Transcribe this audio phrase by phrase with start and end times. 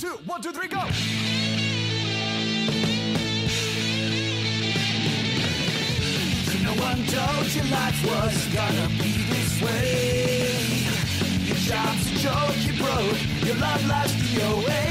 [0.00, 0.78] two, one, two, three, go!
[6.64, 10.48] No one told you life was gonna be this way.
[11.44, 14.82] Your job's a joke, you broke, your love life's DOA.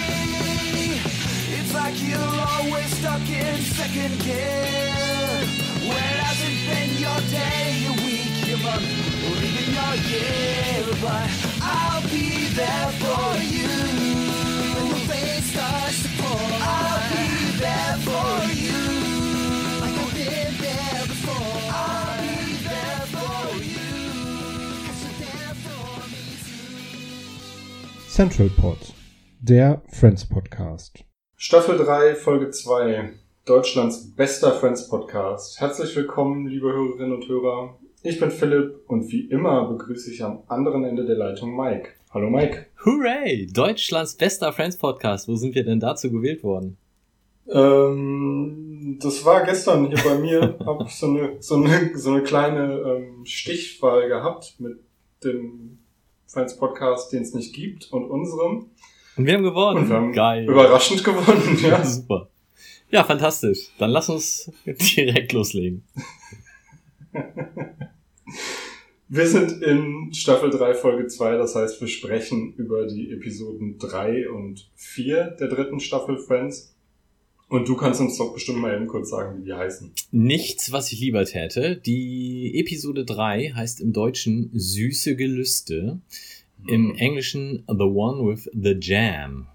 [1.57, 5.41] It's like you're always stuck in second gear.
[5.89, 8.85] When it hasn't been your day, your week, your month,
[9.25, 10.85] or even your year.
[11.01, 11.29] But
[11.63, 14.28] I'll be there for you.
[15.09, 17.25] When your face starts to pour, I'll be
[17.63, 18.29] there for
[18.63, 18.81] you.
[19.81, 21.57] Like I've been there before.
[21.81, 22.35] I'll be
[22.69, 23.41] there for
[23.73, 23.89] you.
[24.85, 28.09] 'Cause you're there for me too.
[28.09, 28.77] Central Pod,
[29.41, 31.03] der Friends Podcast.
[31.37, 33.13] Staffel 3, Folge 2,
[33.45, 35.59] Deutschlands bester Friends Podcast.
[35.59, 37.79] Herzlich willkommen, liebe Hörerinnen und Hörer.
[38.03, 41.89] Ich bin Philipp und wie immer begrüße ich am anderen Ende der Leitung Mike.
[42.11, 42.67] Hallo Mike.
[42.85, 43.45] Hooray!
[43.47, 45.27] Deutschlands bester Friends Podcast.
[45.27, 46.77] Wo sind wir denn dazu gewählt worden?
[47.51, 50.57] Ähm, das war gestern hier bei mir.
[50.65, 54.79] Hab ich so eine, so eine, so eine kleine ähm, Stichwahl gehabt mit
[55.25, 55.79] dem
[56.27, 58.67] Friends Podcast, den es nicht gibt, und unserem.
[59.17, 59.79] Und wir haben gewonnen.
[59.79, 60.47] Und wir haben Geil.
[60.47, 61.83] überraschend gewonnen, ja.
[61.83, 62.29] Super.
[62.91, 63.71] Ja, fantastisch.
[63.77, 65.83] Dann lass uns direkt loslegen.
[69.11, 74.29] Wir sind in Staffel 3, Folge 2, das heißt, wir sprechen über die Episoden 3
[74.29, 76.75] und 4 der dritten Staffel Friends.
[77.47, 79.91] Und du kannst uns doch bestimmt mal eben kurz sagen, wie die heißen.
[80.11, 81.75] Nichts, was ich lieber täte.
[81.83, 85.99] Die Episode 3 heißt im Deutschen Süße Gelüste.
[86.67, 89.47] Im Englischen The One with the Jam.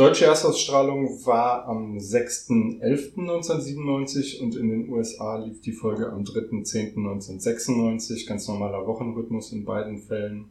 [0.00, 8.26] Deutsche Erstausstrahlung war am 6.11.1997 und in den USA lief die Folge am 3.10.1996.
[8.26, 10.46] Ganz normaler Wochenrhythmus in beiden Fällen.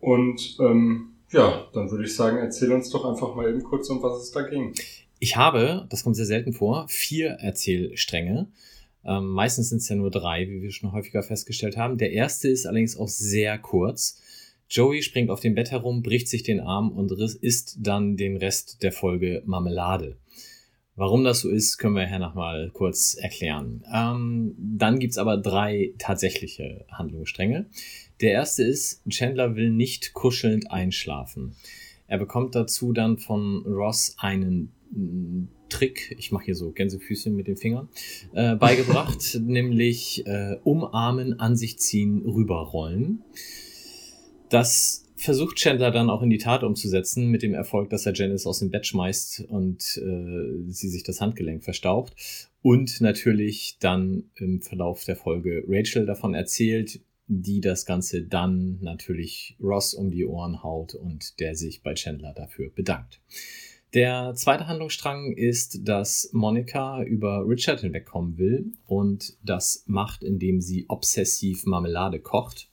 [0.00, 4.02] Und ähm, ja, dann würde ich sagen, erzähl uns doch einfach mal eben kurz, um
[4.02, 4.72] was es da ging.
[5.18, 8.48] Ich habe, das kommt sehr selten vor, vier Erzählstränge.
[9.04, 11.98] Ähm, meistens sind es ja nur drei, wie wir schon häufiger festgestellt haben.
[11.98, 14.22] Der erste ist allerdings auch sehr kurz.
[14.74, 18.82] Joey springt auf dem Bett herum, bricht sich den Arm und isst dann den Rest
[18.82, 20.16] der Folge Marmelade.
[20.96, 23.84] Warum das so ist, können wir ja nochmal kurz erklären.
[23.92, 27.66] Ähm, dann gibt's aber drei tatsächliche Handlungsstränge.
[28.20, 31.54] Der erste ist, Chandler will nicht kuschelnd einschlafen.
[32.08, 37.46] Er bekommt dazu dann von Ross einen mm, Trick, ich mache hier so Gänsefüßchen mit
[37.46, 37.88] den Fingern,
[38.32, 43.22] äh, beigebracht, nämlich äh, umarmen, an sich ziehen, rüberrollen.
[44.48, 48.46] Das versucht Chandler dann auch in die Tat umzusetzen, mit dem Erfolg, dass er Janice
[48.46, 52.14] aus dem Bett schmeißt und äh, sie sich das Handgelenk verstaucht.
[52.62, 59.56] Und natürlich dann im Verlauf der Folge Rachel davon erzählt, die das Ganze dann natürlich
[59.60, 63.20] Ross um die Ohren haut und der sich bei Chandler dafür bedankt.
[63.94, 70.86] Der zweite Handlungsstrang ist, dass Monika über Richard hinwegkommen will und das macht, indem sie
[70.88, 72.68] obsessiv Marmelade kocht,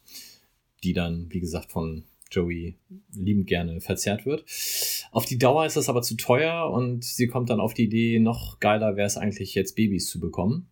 [0.84, 2.76] die dann, wie gesagt, von Joey
[3.14, 4.46] liebend gerne verzehrt wird.
[5.12, 8.20] Auf die Dauer ist das aber zu teuer und sie kommt dann auf die Idee,
[8.20, 10.68] noch geiler wäre es eigentlich jetzt Babys zu bekommen.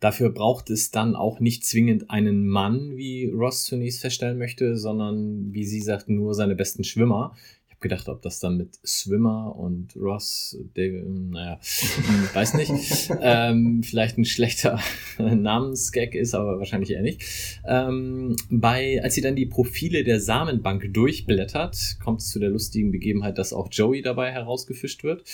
[0.00, 5.54] Dafür braucht es dann auch nicht zwingend einen Mann, wie Ross zunächst feststellen möchte, sondern,
[5.54, 7.34] wie sie sagt, nur seine besten Schwimmer.
[7.76, 11.60] Habe gedacht, ob das dann mit Swimmer und Ross, David, naja,
[12.34, 13.10] weiß nicht.
[13.20, 14.80] ähm, vielleicht ein schlechter
[15.18, 17.22] Namensgag ist, aber wahrscheinlich eher nicht.
[17.66, 22.92] Ähm, bei, als sie dann die Profile der Samenbank durchblättert, kommt es zu der lustigen
[22.92, 25.24] Begebenheit, dass auch Joey dabei herausgefischt wird.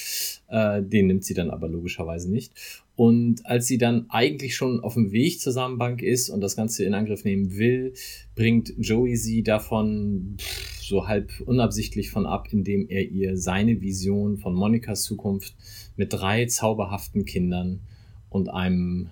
[0.49, 2.53] Äh, den nimmt sie dann aber logischerweise nicht.
[2.97, 6.85] Und als sie dann eigentlich schon auf dem Weg zur Samenbank ist und das Ganze
[6.85, 7.95] in Angriff nehmen will,
[8.35, 14.37] bringt Joey sie davon pff, so halb unabsichtlich von ab, indem er ihr seine Vision
[14.37, 15.55] von Monikas Zukunft
[15.97, 17.81] mit drei zauberhaften Kindern
[18.29, 19.11] und einem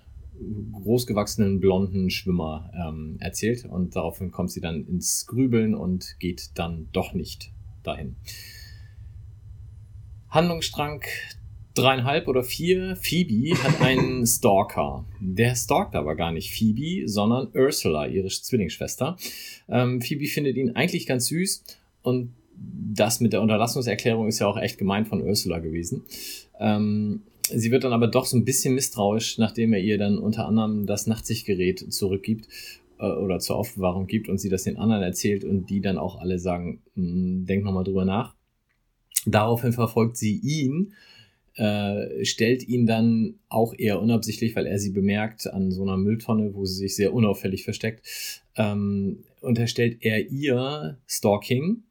[0.83, 3.65] großgewachsenen blonden Schwimmer ähm, erzählt.
[3.65, 7.51] Und daraufhin kommt sie dann ins Grübeln und geht dann doch nicht
[7.81, 8.15] dahin.
[10.29, 11.01] Handlungsstrang
[11.81, 12.95] dreieinhalb oder vier.
[12.95, 15.05] Phoebe hat einen Stalker.
[15.19, 19.17] Der stalkt aber gar nicht Phoebe, sondern Ursula, ihre Zwillingsschwester.
[19.67, 21.63] Ähm, Phoebe findet ihn eigentlich ganz süß
[22.03, 26.03] und das mit der Unterlassungserklärung ist ja auch echt gemein von Ursula gewesen.
[26.59, 30.47] Ähm, sie wird dann aber doch so ein bisschen misstrauisch, nachdem er ihr dann unter
[30.47, 32.47] anderem das Nachtsichtgerät zurückgibt
[32.99, 36.19] äh, oder zur Aufbewahrung gibt und sie das den anderen erzählt und die dann auch
[36.19, 38.35] alle sagen, "Hm, denk nochmal drüber nach.
[39.25, 40.93] Daraufhin verfolgt sie ihn,
[41.55, 46.53] äh, stellt ihn dann auch eher unabsichtlich, weil er sie bemerkt an so einer Mülltonne,
[46.53, 48.05] wo sie sich sehr unauffällig versteckt.
[48.55, 51.83] Ähm, unterstellt er ihr Stalking.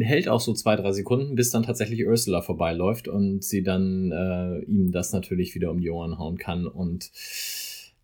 [0.00, 4.58] Hält auch so zwei, drei Sekunden, bis dann tatsächlich Ursula vorbeiläuft und sie dann äh,
[4.64, 7.10] ihm das natürlich wieder um die Ohren hauen kann und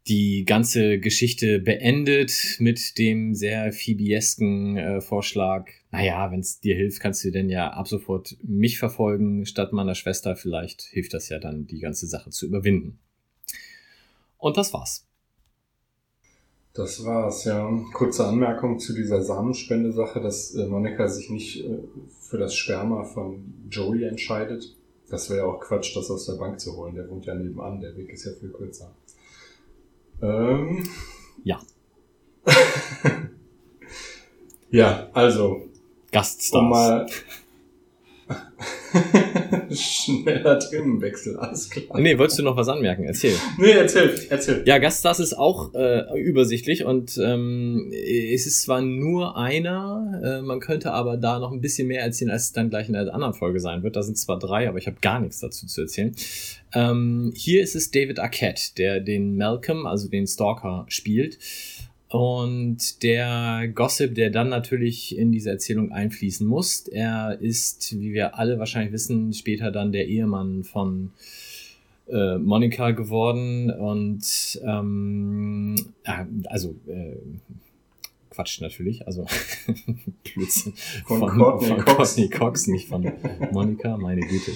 [0.08, 5.70] die ganze Geschichte beendet mit dem sehr Phoebiesken äh, Vorschlag.
[5.92, 9.94] Naja, wenn es dir hilft, kannst du denn ja ab sofort mich verfolgen statt meiner
[9.94, 10.36] Schwester.
[10.36, 12.98] Vielleicht hilft das ja dann, die ganze Sache zu überwinden.
[14.38, 15.06] Und das war's.
[16.72, 17.70] Das war's, ja.
[17.92, 21.78] Kurze Anmerkung zu dieser Samenspende-Sache, dass äh, Monika sich nicht äh,
[22.20, 24.74] für das Sperma von Joey entscheidet.
[25.10, 26.94] Das wäre ja auch Quatsch, das aus der Bank zu holen.
[26.94, 28.94] Der wohnt ja nebenan, der Weg ist ja viel kürzer.
[30.22, 30.88] Ähm,
[31.44, 31.60] Ja,
[34.70, 35.68] ja, also,
[36.12, 36.62] Gaststars.
[36.62, 37.06] um mal
[39.70, 42.00] schneller Themenwechsel, alles klar.
[42.00, 43.04] Nee, wolltest du noch was anmerken?
[43.04, 43.34] Erzähl.
[43.58, 44.62] Nee, erzähl, erzähl.
[44.66, 50.60] Ja, Gaststars ist auch äh, übersichtlich und ähm, es ist zwar nur einer, äh, man
[50.60, 53.34] könnte aber da noch ein bisschen mehr erzählen, als es dann gleich in der anderen
[53.34, 53.96] Folge sein wird.
[53.96, 56.14] Da sind zwar drei, aber ich habe gar nichts dazu zu erzählen.
[56.74, 61.38] Ähm, hier ist es David Arquette, der den Malcolm, also den Stalker, spielt.
[62.12, 68.38] Und der Gossip, der dann natürlich in diese Erzählung einfließen muss, er ist, wie wir
[68.38, 71.12] alle wahrscheinlich wissen, später dann der Ehemann von
[72.10, 73.70] äh, Monika geworden.
[73.70, 75.74] Und ähm,
[76.44, 77.16] also äh,
[78.32, 79.26] Quatsch natürlich, also
[80.34, 80.72] Blödsinn.
[81.06, 81.84] Von Courtney Cox.
[81.96, 83.12] Courtney Cox, nicht von
[83.52, 84.52] Monika, meine Güte.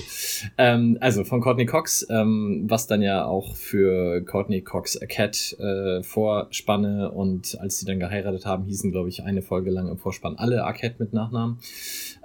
[0.59, 5.57] Ähm, also von Courtney Cox, ähm, was dann ja auch für Courtney Cox a Cat
[5.59, 9.99] äh, Vorspanne und als sie dann geheiratet haben, hießen, glaube ich, eine Folge lang im
[9.99, 11.59] Vorspann alle Arquette mit Nachnamen.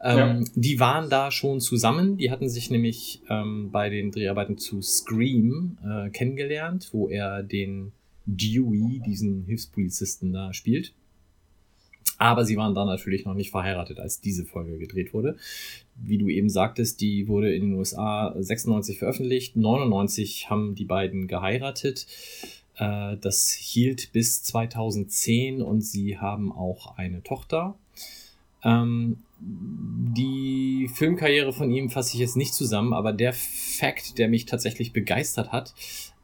[0.03, 0.39] Ähm, Ja.
[0.55, 2.17] Die waren da schon zusammen.
[2.17, 7.91] Die hatten sich nämlich ähm, bei den Dreharbeiten zu Scream äh, kennengelernt, wo er den
[8.25, 10.93] Dewey, diesen Hilfspolizisten, da spielt.
[12.21, 15.37] Aber sie waren dann natürlich noch nicht verheiratet, als diese Folge gedreht wurde.
[15.95, 19.55] Wie du eben sagtest, die wurde in den USA 96 veröffentlicht.
[19.55, 22.05] 99 haben die beiden geheiratet.
[22.75, 27.73] Äh, Das hielt bis 2010 und sie haben auch eine Tochter.
[28.63, 34.45] Ähm, die Filmkarriere von ihm fasse ich jetzt nicht zusammen, aber der Fact, der mich
[34.45, 35.73] tatsächlich begeistert hat,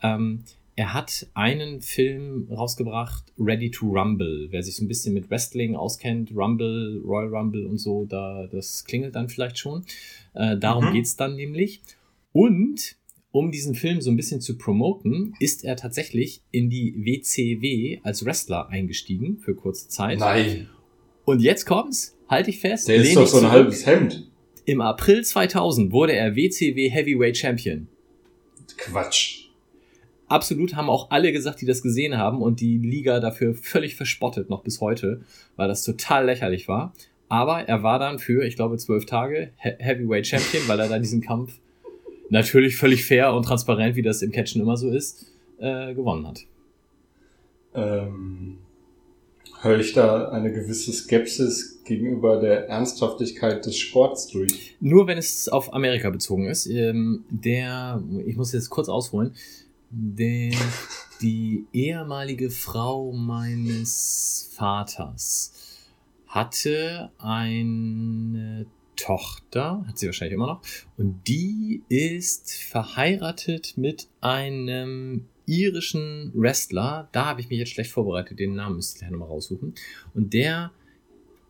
[0.03, 0.43] ähm,
[0.77, 4.47] er hat einen Film rausgebracht, Ready to Rumble.
[4.51, 8.85] Wer sich so ein bisschen mit Wrestling auskennt, Rumble, Royal Rumble und so, da das
[8.85, 9.83] klingelt dann vielleicht schon.
[10.35, 10.93] Äh, darum Mhm.
[10.93, 11.81] geht's dann nämlich.
[12.31, 12.95] Und
[13.31, 18.23] um diesen Film so ein bisschen zu promoten, ist er tatsächlich in die WCW als
[18.23, 20.19] Wrestler eingestiegen für kurze Zeit.
[20.19, 20.69] Nein,
[21.25, 22.87] Und jetzt kommt's, halte ich fest.
[22.87, 23.51] der ist doch so ein zurück.
[23.51, 24.29] halbes Hemd.
[24.65, 27.87] Im April 2000 wurde er WCW Heavyweight Champion.
[28.77, 29.46] Quatsch.
[30.27, 34.49] Absolut haben auch alle gesagt, die das gesehen haben und die Liga dafür völlig verspottet
[34.49, 35.21] noch bis heute,
[35.55, 36.93] weil das total lächerlich war.
[37.29, 41.01] Aber er war dann für, ich glaube, zwölf Tage He Heavyweight Champion, weil er dann
[41.01, 41.59] diesen Kampf
[42.29, 46.45] natürlich völlig fair und transparent, wie das im Catchen immer so ist, äh, gewonnen hat.
[47.73, 48.57] Ähm,
[49.61, 54.75] höre ich da eine gewisse Skepsis gegenüber der Ernsthaftigkeit des Sports durch.
[54.79, 56.67] Nur wenn es auf Amerika bezogen ist.
[56.67, 59.33] Ähm, der, ich muss jetzt kurz ausholen,
[59.89, 60.55] der,
[61.21, 65.53] die ehemalige Frau meines Vaters
[66.27, 68.65] hatte eine
[68.95, 70.61] Tochter, hat sie wahrscheinlich immer noch,
[70.97, 77.07] und die ist verheiratet mit einem irischen Wrestler.
[77.13, 79.73] Da habe ich mich jetzt schlecht vorbereitet, den Namen müsste ich gleich nochmal raussuchen.
[80.13, 80.71] Und der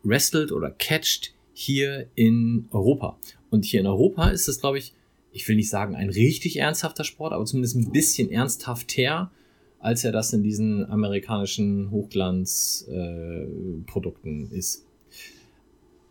[0.04, 3.18] wrestelt oder catcht hier in Europa.
[3.50, 4.94] Und hier in Europa ist es, glaube ich,
[5.38, 9.30] ich will nicht sagen ein richtig ernsthafter Sport, aber zumindest ein bisschen ernsthafter,
[9.78, 14.84] als er das in diesen amerikanischen Hochglanzprodukten äh, ist.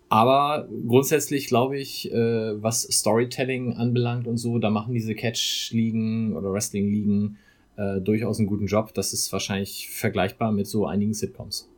[0.08, 6.54] Aber grundsätzlich glaube ich, äh, was Storytelling anbelangt und so, da machen diese Catch-Ligen oder
[6.54, 7.38] Wrestling-Ligen
[7.76, 8.94] äh, durchaus einen guten Job.
[8.94, 11.70] Das ist wahrscheinlich vergleichbar mit so einigen Sitcoms.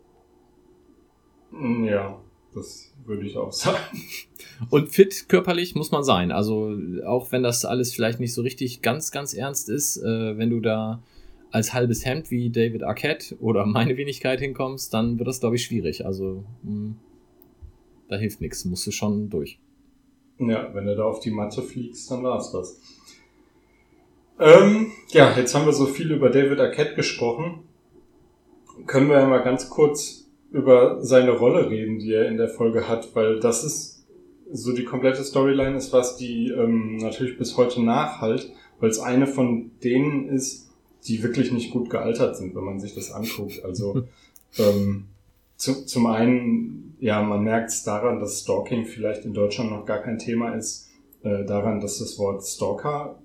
[1.83, 2.21] Ja,
[2.53, 3.77] das würde ich auch sagen.
[4.69, 6.31] Und fit körperlich muss man sein.
[6.31, 6.75] Also
[7.05, 10.59] auch wenn das alles vielleicht nicht so richtig ganz, ganz ernst ist, äh, wenn du
[10.59, 11.01] da
[11.51, 15.63] als halbes Hemd wie David Arquette oder meine Wenigkeit hinkommst, dann wird das, glaube ich,
[15.63, 16.05] schwierig.
[16.05, 16.95] Also mh,
[18.09, 19.59] da hilft nichts, musst du schon durch.
[20.39, 22.79] Ja, wenn du da auf die Matte fliegst, dann war's das.
[24.39, 27.63] Ähm, ja, jetzt haben wir so viel über David Arquette gesprochen.
[28.85, 30.18] Können wir ja mal ganz kurz
[30.51, 34.05] über seine Rolle reden, die er in der Folge hat, weil das ist
[34.51, 39.27] so die komplette Storyline ist, was die ähm, natürlich bis heute nachhalt, weil es eine
[39.27, 40.69] von denen ist,
[41.05, 43.63] die wirklich nicht gut gealtert sind, wenn man sich das anguckt.
[43.63, 44.03] Also
[44.57, 45.05] Ähm,
[45.57, 49.99] zu, zum einen, ja, man merkt es daran, dass Stalking vielleicht in Deutschland noch gar
[49.99, 50.89] kein Thema ist,
[51.23, 53.21] äh, daran, dass das Wort Stalker,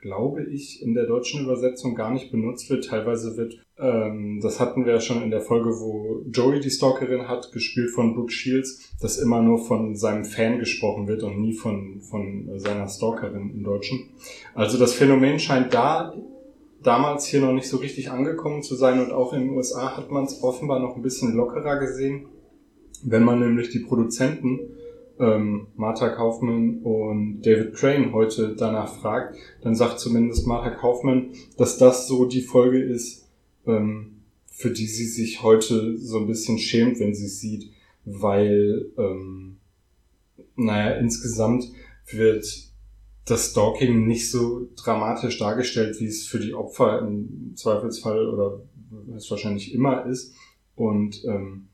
[0.00, 2.86] glaube ich, in der deutschen Übersetzung gar nicht benutzt wird.
[2.86, 7.28] Teilweise wird, ähm, das hatten wir ja schon in der Folge, wo Joey die Stalkerin
[7.28, 11.52] hat, gespielt von Brooke Shields, dass immer nur von seinem Fan gesprochen wird und nie
[11.52, 14.10] von, von seiner Stalkerin im Deutschen.
[14.54, 16.14] Also das Phänomen scheint da
[16.82, 20.10] damals hier noch nicht so richtig angekommen zu sein und auch in den USA hat
[20.10, 22.28] man es offenbar noch ein bisschen lockerer gesehen,
[23.02, 24.60] wenn man nämlich die Produzenten
[25.18, 31.78] ähm, Martha Kaufmann und David Crane heute danach fragt, dann sagt zumindest Martha Kaufmann, dass
[31.78, 33.25] das so die Folge ist,
[33.66, 37.70] ähm, für die sie sich heute so ein bisschen schämt, wenn sie es sieht,
[38.04, 39.58] weil, ähm,
[40.56, 41.70] naja, insgesamt
[42.10, 42.46] wird
[43.26, 48.60] das Stalking nicht so dramatisch dargestellt, wie es für die Opfer im Zweifelsfall oder
[49.16, 50.34] es wahrscheinlich immer ist.
[50.76, 51.68] Und ähm,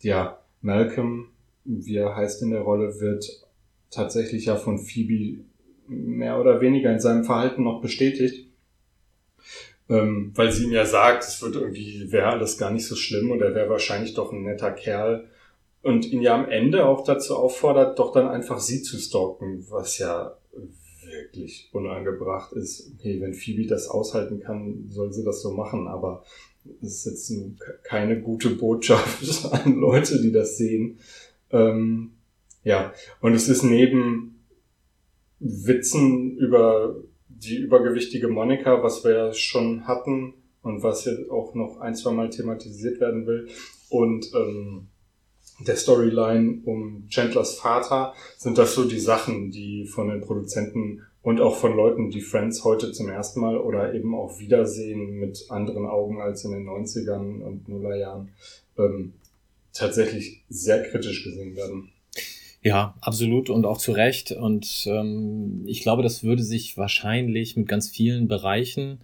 [0.00, 1.28] ja, Malcolm,
[1.64, 3.46] wie er heißt in der Rolle, wird
[3.90, 5.44] tatsächlich ja von Phoebe
[5.86, 8.48] mehr oder weniger in seinem Verhalten noch bestätigt.
[9.88, 13.30] Ähm, weil sie ihm ja sagt, es wird irgendwie, wäre alles gar nicht so schlimm
[13.30, 15.28] und er wäre wahrscheinlich doch ein netter Kerl.
[15.82, 19.98] Und ihn ja am Ende auch dazu auffordert, doch dann einfach sie zu stalken, was
[19.98, 20.38] ja
[21.04, 22.92] wirklich unangebracht ist.
[22.94, 26.24] Okay, wenn Phoebe das aushalten kann, soll sie das so machen, aber
[26.80, 27.32] es ist jetzt
[27.82, 30.98] keine gute Botschaft an Leute, die das sehen.
[31.50, 32.12] Ähm,
[32.62, 34.44] ja, und es ist neben
[35.38, 36.96] Witzen über
[37.44, 42.12] die übergewichtige Monika, was wir ja schon hatten und was jetzt auch noch ein, zwei
[42.12, 43.48] Mal thematisiert werden will,
[43.90, 44.88] und ähm,
[45.60, 51.40] der Storyline um Chandlers Vater sind das so die Sachen, die von den Produzenten und
[51.40, 55.86] auch von Leuten, die Friends heute zum ersten Mal oder eben auch wiedersehen mit anderen
[55.86, 58.30] Augen als in den 90ern und Nullerjahren,
[58.78, 59.14] ähm,
[59.72, 61.92] tatsächlich sehr kritisch gesehen werden.
[62.64, 64.32] Ja, absolut und auch zu Recht.
[64.32, 69.00] Und ähm, ich glaube, das würde sich wahrscheinlich mit ganz vielen Bereichen,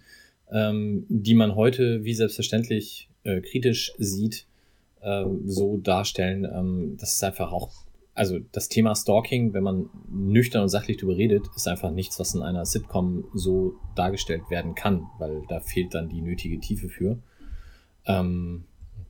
[0.51, 4.47] ähm, die man heute wie selbstverständlich äh, kritisch sieht,
[5.03, 6.43] ähm, so darstellen.
[6.51, 7.69] Ähm, das ist einfach auch,
[8.15, 12.33] also das Thema Stalking, wenn man nüchtern und sachlich darüber redet, ist einfach nichts, was
[12.33, 17.19] in einer Sitcom so dargestellt werden kann, weil da fehlt dann die nötige Tiefe für.
[18.07, 18.63] Ähm,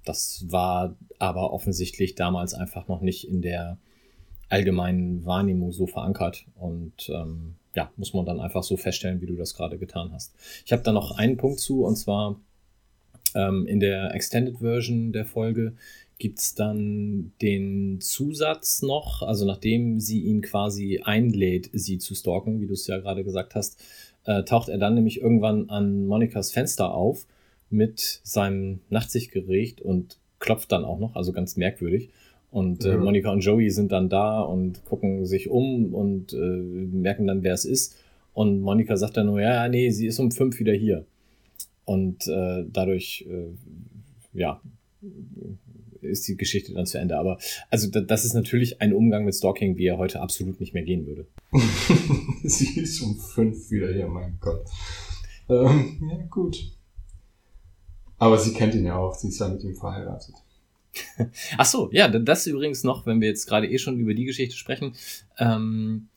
[0.03, 3.77] das war aber offensichtlich damals einfach noch nicht in der
[4.51, 9.35] allgemeinen Wahrnehmung so verankert und ähm, ja, muss man dann einfach so feststellen, wie du
[9.35, 10.35] das gerade getan hast.
[10.65, 12.39] Ich habe da noch einen Punkt zu und zwar
[13.33, 15.73] ähm, in der Extended Version der Folge
[16.17, 22.67] gibt's dann den Zusatz noch, also nachdem sie ihn quasi einlädt, sie zu stalken, wie
[22.67, 23.81] du es ja gerade gesagt hast,
[24.25, 27.25] äh, taucht er dann nämlich irgendwann an Monikas Fenster auf
[27.71, 32.09] mit seinem Nachtsichtgerät und klopft dann auch noch, also ganz merkwürdig.
[32.51, 33.05] Und äh, mhm.
[33.05, 37.53] Monika und Joey sind dann da und gucken sich um und äh, merken dann, wer
[37.53, 37.95] es ist.
[38.33, 41.05] Und Monika sagt dann nur, ja, nee, sie ist um fünf wieder hier.
[41.85, 44.61] Und äh, dadurch, äh, ja,
[46.01, 47.17] ist die Geschichte dann zu Ende.
[47.17, 47.37] Aber
[47.69, 51.05] also das ist natürlich ein Umgang mit Stalking, wie er heute absolut nicht mehr gehen
[51.05, 51.27] würde.
[52.43, 54.65] Sie ist um fünf wieder hier, mein Gott.
[55.49, 56.71] Ähm, ja, gut.
[58.17, 60.35] Aber sie kennt ihn ja auch, sie ist ja mit ihm verheiratet.
[61.57, 64.55] Ach so, ja, das übrigens noch, wenn wir jetzt gerade eh schon über die Geschichte
[64.55, 64.93] sprechen.
[65.37, 66.09] Ähm,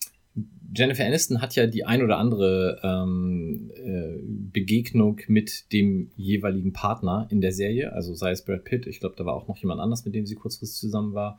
[0.76, 7.28] Jennifer Aniston hat ja die ein oder andere ähm, äh, Begegnung mit dem jeweiligen Partner
[7.30, 9.80] in der Serie, also sei es Brad Pitt, ich glaube, da war auch noch jemand
[9.80, 11.38] anders, mit dem sie kurzfristig zusammen war.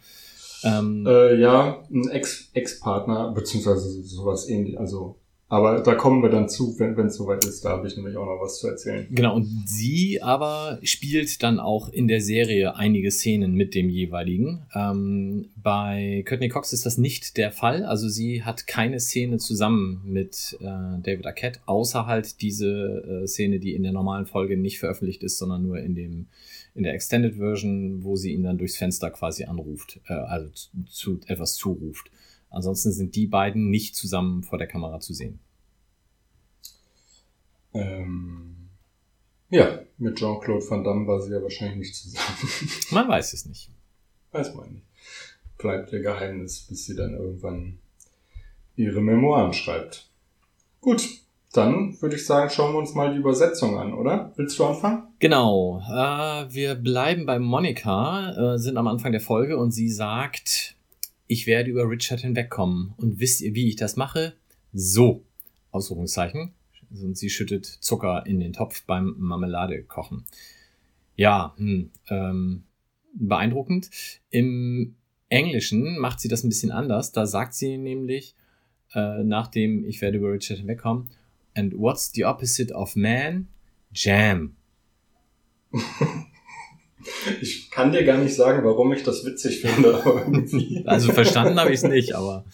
[0.64, 6.50] Ähm, äh, ja, ein Ex-Partner, Ex beziehungsweise sowas ähnlich, also aber da kommen wir dann
[6.50, 7.64] zu, wenn es soweit ist.
[7.64, 9.06] Da habe ich nämlich auch noch was zu erzählen.
[9.12, 14.66] Genau, und sie aber spielt dann auch in der Serie einige Szenen mit dem jeweiligen.
[14.74, 17.86] Ähm, bei Courtney Cox ist das nicht der Fall.
[17.86, 23.60] Also sie hat keine Szene zusammen mit äh, David Arquette, außer halt diese äh, Szene,
[23.60, 26.28] die in der normalen Folge nicht veröffentlicht ist, sondern nur in dem
[26.74, 30.70] in der Extended Version, wo sie ihn dann durchs Fenster quasi anruft, äh, also zu,
[30.90, 32.12] zu etwas zuruft.
[32.50, 35.40] Ansonsten sind die beiden nicht zusammen vor der Kamera zu sehen.
[37.74, 38.70] Ähm,
[39.50, 42.50] ja, mit Jean-Claude Van Damme war sie ja wahrscheinlich nicht zusammen.
[42.92, 43.70] Man weiß es nicht.
[44.32, 44.86] Weiß man nicht.
[45.58, 47.80] Bleibt ihr Geheimnis, bis sie dann irgendwann
[48.76, 50.10] ihre Memoiren schreibt.
[50.82, 51.08] Gut,
[51.54, 54.34] dann würde ich sagen, schauen wir uns mal die Übersetzung an, oder?
[54.36, 55.04] Willst du anfangen?
[55.20, 55.80] Genau.
[55.88, 60.75] Äh, wir bleiben bei Monika, äh, sind am Anfang der Folge und sie sagt,
[61.28, 62.94] ich werde über Richard hinwegkommen.
[62.98, 64.34] Und wisst ihr, wie ich das mache?
[64.74, 65.24] So.
[65.72, 66.54] Ausrufungszeichen.
[66.92, 70.26] Und sie schüttet Zucker in den Topf beim Marmelade kochen.
[71.16, 72.64] Ja, hm, ähm,
[73.14, 73.90] beeindruckend.
[74.30, 74.96] Im
[75.30, 77.12] Englischen macht sie das ein bisschen anders.
[77.12, 78.36] Da sagt sie nämlich,
[78.94, 81.10] äh, nachdem ich werde über Richard hinwegkommen,
[81.56, 83.48] and what's the opposite of man?
[83.92, 84.56] Jam.
[87.42, 90.84] Ich kann dir gar nicht sagen, warum ich das witzig finde.
[90.86, 92.46] Also verstanden habe ich es nicht, aber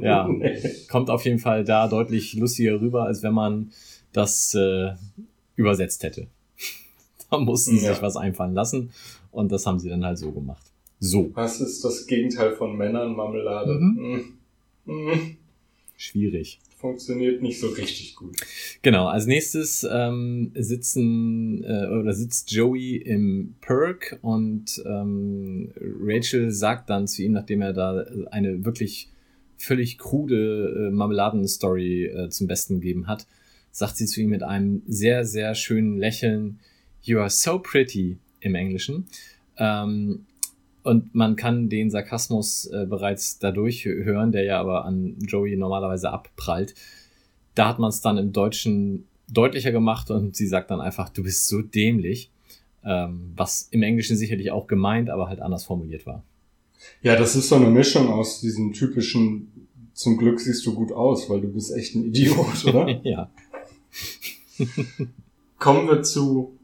[0.00, 0.58] ja, Nee.
[0.90, 3.72] kommt auf jeden Fall da deutlich lustiger rüber, als wenn man
[4.12, 4.92] das äh,
[5.56, 6.26] übersetzt hätte.
[7.30, 7.92] da mussten sie Ja.
[7.94, 8.90] sich was einfallen lassen
[9.30, 10.64] und das haben sie dann halt so gemacht.
[11.00, 13.14] So, Was ist das Gegenteil von Männern?
[13.16, 13.72] Marmelade.
[13.74, 14.38] Mhm.
[14.84, 14.92] Mm.
[14.92, 15.36] Mm.
[15.96, 16.60] schwierig.
[16.82, 18.36] Funktioniert nicht so richtig gut.
[18.82, 26.90] Genau, als nächstes ähm, sitzen äh, oder sitzt Joey im Perk und ähm, Rachel sagt
[26.90, 29.12] dann zu ihm, nachdem er da eine wirklich
[29.56, 33.28] völlig krude äh, Marmeladen-Story äh, zum Besten gegeben hat,
[33.70, 36.58] sagt sie zu ihm mit einem sehr, sehr schönen Lächeln,
[37.02, 39.06] You are so pretty im Englischen.
[39.56, 40.26] Ähm,
[40.82, 46.10] und man kann den Sarkasmus äh, bereits dadurch hören, der ja aber an Joey normalerweise
[46.10, 46.74] abprallt.
[47.54, 51.22] Da hat man es dann im Deutschen deutlicher gemacht und sie sagt dann einfach, du
[51.22, 52.30] bist so dämlich.
[52.84, 56.24] Ähm, was im Englischen sicherlich auch gemeint, aber halt anders formuliert war.
[57.00, 61.30] Ja, das ist so eine Mischung aus diesem typischen, zum Glück siehst du gut aus,
[61.30, 62.88] weil du bist echt ein Idiot, oder?
[63.04, 63.30] ja.
[65.58, 66.58] Kommen wir zu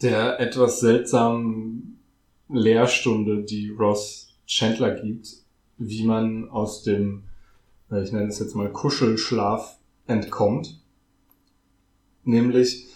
[0.00, 1.93] der etwas seltsamen
[2.48, 5.28] Lehrstunde, die Ross Chandler gibt,
[5.78, 7.24] wie man aus dem,
[7.90, 10.80] äh, ich nenne es jetzt mal Kuschelschlaf entkommt.
[12.24, 12.86] Nämlich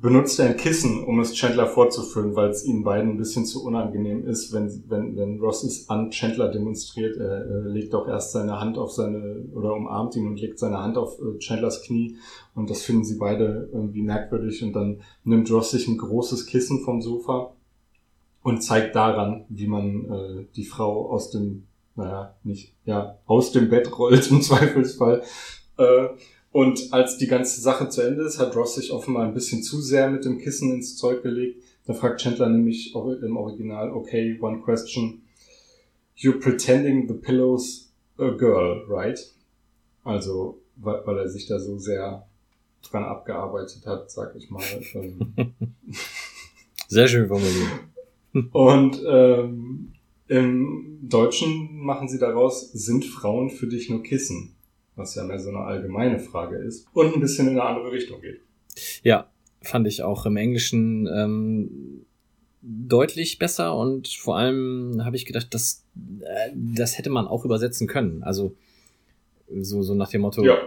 [0.00, 3.64] benutzt er ein Kissen, um es Chandler vorzuführen, weil es ihnen beiden ein bisschen zu
[3.64, 7.16] unangenehm ist, wenn, wenn, wenn Ross es an Chandler demonstriert.
[7.16, 10.78] Er, er legt auch erst seine Hand auf seine, oder umarmt ihn und legt seine
[10.78, 12.16] Hand auf äh, Chandlers Knie
[12.54, 16.84] und das finden sie beide irgendwie merkwürdig und dann nimmt Ross sich ein großes Kissen
[16.84, 17.54] vom Sofa
[18.42, 23.68] und zeigt daran, wie man äh, die Frau aus dem, naja, nicht, ja, aus dem
[23.68, 25.22] Bett rollt im Zweifelsfall.
[25.76, 26.08] Äh,
[26.50, 29.80] und als die ganze Sache zu Ende ist, hat Ross sich offenbar ein bisschen zu
[29.80, 31.62] sehr mit dem Kissen ins Zeug gelegt.
[31.84, 35.22] Da fragt Chandler nämlich im Original, okay, one question.
[36.16, 39.18] You're pretending the pillow's a girl, right?
[40.04, 42.26] Also, weil, weil er sich da so sehr
[42.82, 44.62] dran abgearbeitet hat, sag ich mal.
[44.94, 45.34] Ähm,
[46.88, 47.68] Sehr schön formuliert.
[48.52, 49.92] Und ähm,
[50.28, 54.54] im Deutschen machen sie daraus, sind Frauen für dich nur Kissen?
[54.96, 58.20] Was ja mehr so eine allgemeine Frage ist und ein bisschen in eine andere Richtung
[58.20, 58.40] geht.
[59.04, 59.28] Ja,
[59.62, 62.04] fand ich auch im Englischen ähm,
[62.60, 65.84] deutlich besser und vor allem habe ich gedacht, das,
[66.20, 68.24] äh, das hätte man auch übersetzen können.
[68.24, 68.56] Also
[69.60, 70.58] so, so nach dem Motto, Ja,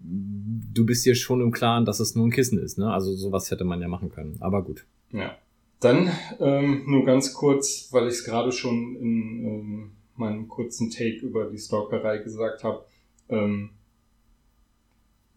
[0.00, 2.78] du bist dir schon im Klaren, dass es nur ein Kissen ist.
[2.78, 2.92] Ne?
[2.92, 4.36] Also sowas hätte man ja machen können.
[4.40, 4.84] Aber gut.
[5.12, 5.36] ja.
[5.84, 11.18] Dann ähm, nur ganz kurz, weil ich es gerade schon in ähm, meinem kurzen Take
[11.18, 12.86] über die Stalkerei gesagt habe.
[13.28, 13.68] Ähm,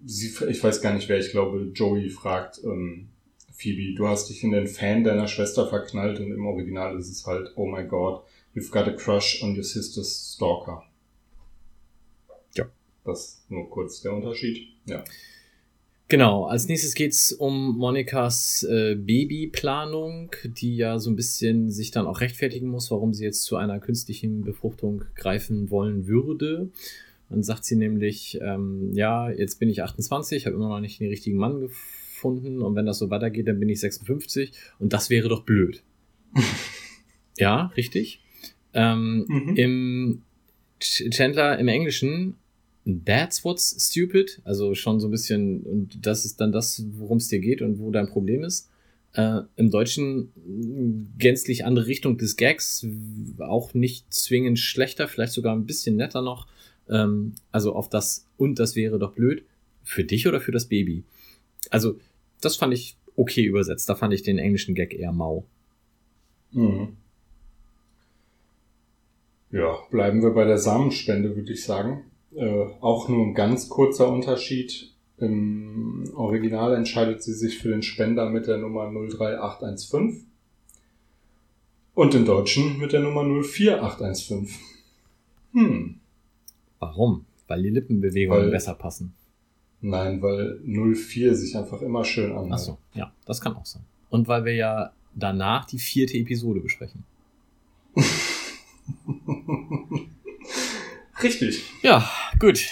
[0.06, 3.10] sie, ich weiß gar nicht wer, ich glaube Joey fragt ähm,
[3.52, 7.26] Phoebe, du hast dich in den Fan deiner Schwester verknallt und im Original ist es
[7.26, 8.24] halt, oh my god,
[8.56, 10.82] you've got a crush on your sister's stalker.
[12.54, 12.70] Ja.
[13.04, 14.66] Das nur kurz der Unterschied.
[14.86, 15.04] Ja.
[16.10, 22.08] Genau, als nächstes geht's um Monikas äh, Babyplanung, die ja so ein bisschen sich dann
[22.08, 26.70] auch rechtfertigen muss, warum sie jetzt zu einer künstlichen Befruchtung greifen wollen würde.
[27.30, 31.10] Dann sagt sie nämlich, ähm, ja, jetzt bin ich 28, habe immer noch nicht den
[31.10, 35.28] richtigen Mann gefunden und wenn das so weitergeht, dann bin ich 56 und das wäre
[35.28, 35.84] doch blöd.
[37.38, 38.22] ja, richtig.
[38.74, 39.56] Ähm, Mhm.
[39.58, 40.22] Im
[40.80, 42.36] Ch- Chandler im Englischen,
[43.06, 44.42] that's what's stupid.
[44.44, 47.80] Also schon so ein bisschen, und das ist dann das, worum es dir geht und
[47.80, 48.70] wo dein Problem ist.
[49.14, 52.86] Äh, Im Deutschen mh, gänzlich andere Richtung des Gags,
[53.40, 56.48] auch nicht zwingend schlechter, vielleicht sogar ein bisschen netter noch.
[56.90, 59.44] Ähm, also auf das, und das wäre doch blöd.
[59.84, 61.04] Für dich oder für das Baby?
[61.70, 62.00] Also,
[62.42, 63.90] das fand ich okay übersetzt.
[63.90, 65.46] Da fand ich den englischen Gag eher mau.
[66.52, 66.96] Mhm.
[69.52, 72.04] Ja, bleiben wir bei der Samenspende, würde ich sagen.
[72.38, 74.94] Äh, auch nur ein ganz kurzer Unterschied.
[75.18, 80.28] Im Original entscheidet sie sich für den Spender mit der Nummer 03815
[81.96, 84.50] und im Deutschen mit der Nummer 04815.
[85.54, 85.96] Hm,
[86.80, 87.26] Warum?
[87.48, 89.14] Weil die Lippenbewegungen Weil- besser passen.
[89.82, 92.52] nein, weil 04 sich einfach immer schön anhört.
[92.54, 93.82] Ach so, ja, das kann auch sein.
[94.12, 97.04] Und weil wir ja danach die vierte Episode besprechen.
[101.22, 101.64] Richtig.
[101.82, 102.08] Ja,
[102.40, 102.66] gut.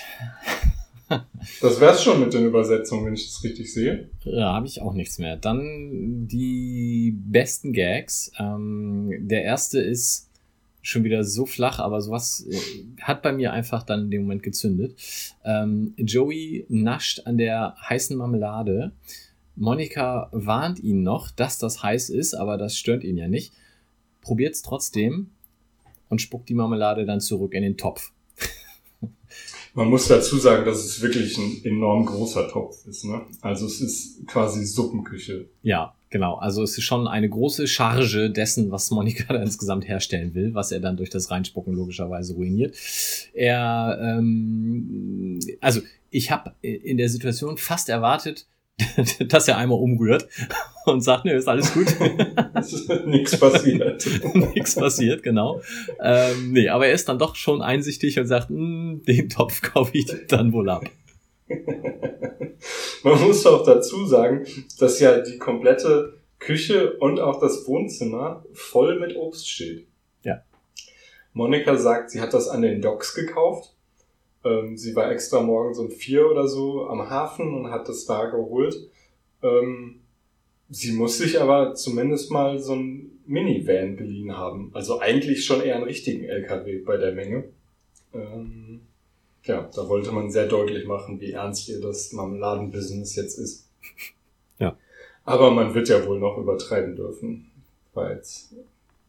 [1.62, 4.10] Das wär's schon mit den Übersetzungen, wenn ich das richtig sehe.
[4.23, 5.38] Ja, habe ich auch nichts mehr.
[5.38, 8.31] Dann die besten Gags.
[8.39, 10.29] Ähm, der erste ist
[10.81, 12.58] schon wieder so flach, aber sowas äh,
[13.01, 14.95] hat bei mir einfach dann in dem Moment gezündet.
[15.43, 18.91] Ähm, Joey nascht an der heißen Marmelade.
[19.55, 23.53] Monika warnt ihn noch, dass das heiß ist, aber das stört ihn ja nicht.
[24.21, 25.29] Probiert's trotzdem
[26.10, 28.12] und spuckt die Marmelade dann zurück in den Topf.
[29.75, 33.03] Man muss dazu sagen, dass es wirklich ein enorm großer Topf ist.
[33.03, 33.21] Ne?
[33.41, 35.49] Also es ist quasi Suppenküche.
[35.63, 36.35] Ja, genau.
[36.35, 40.71] Also es ist schon eine große Charge dessen, was Monika da insgesamt herstellen will, was
[40.71, 42.73] er dann durch das Reinspucken logischerweise ruiniert.
[43.33, 48.47] Er, ähm, also ich habe in der Situation fast erwartet,
[49.27, 50.27] dass er einmal umrührt
[50.85, 51.88] und sagt, nö, ist alles gut.
[53.05, 54.05] Nichts passiert.
[54.33, 55.61] Nichts passiert, genau.
[56.01, 59.91] Ähm, nee, aber er ist dann doch schon einsichtig und sagt, hm, den Topf kaufe
[59.93, 60.83] ich dann wohl ab.
[63.03, 64.45] Man muss auch dazu sagen,
[64.79, 69.88] dass ja die komplette Küche und auch das Wohnzimmer voll mit Obst steht.
[70.23, 70.43] Ja.
[71.33, 73.74] Monika sagt, sie hat das an den Docks gekauft
[74.45, 78.25] ähm, sie war extra morgens um vier oder so am Hafen und hat das da
[78.27, 78.75] geholt.
[79.41, 80.01] Ähm,
[80.69, 84.69] sie muss sich aber zumindest mal so ein Minivan geliehen haben.
[84.73, 87.45] Also eigentlich schon eher einen richtigen LKW bei der Menge.
[88.13, 88.81] Ähm,
[89.43, 93.67] ja, da wollte man sehr deutlich machen, wie ernst ihr das Marmeladenbusiness jetzt ist.
[94.58, 94.77] Ja.
[95.25, 97.51] Aber man wird ja wohl noch übertreiben dürfen.
[97.93, 98.55] War jetzt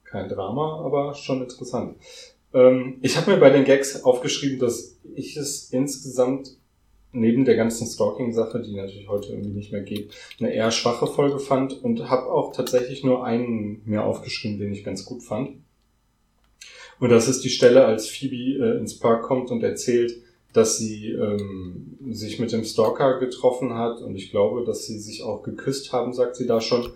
[0.03, 1.97] kein Drama, aber schon interessant.
[2.53, 6.57] Ähm, ich habe mir bei den Gags aufgeschrieben, dass ich es insgesamt
[7.13, 11.39] neben der ganzen Stalking-Sache, die natürlich heute irgendwie nicht mehr geht, eine eher schwache Folge
[11.39, 15.59] fand und habe auch tatsächlich nur einen mir aufgeschrieben, den ich ganz gut fand.
[16.99, 21.11] Und das ist die Stelle, als Phoebe äh, ins Park kommt und erzählt, dass sie
[21.11, 25.93] ähm, sich mit dem Stalker getroffen hat und ich glaube, dass sie sich auch geküsst
[25.93, 26.93] haben, sagt sie da schon.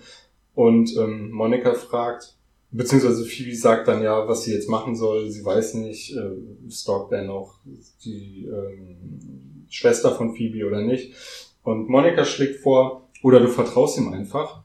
[0.54, 2.36] Und ähm, Monika fragt,
[2.72, 5.30] Beziehungsweise Phoebe sagt dann ja, was sie jetzt machen soll.
[5.30, 7.58] Sie weiß nicht, äh, stalkt er noch
[8.04, 11.14] die ähm, Schwester von Phoebe oder nicht.
[11.62, 14.62] Und Monika schlägt vor, oder du vertraust ihm einfach.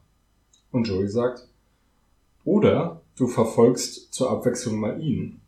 [0.70, 1.48] Und Joey sagt,
[2.44, 5.40] oder du verfolgst zur Abwechslung mal ihn.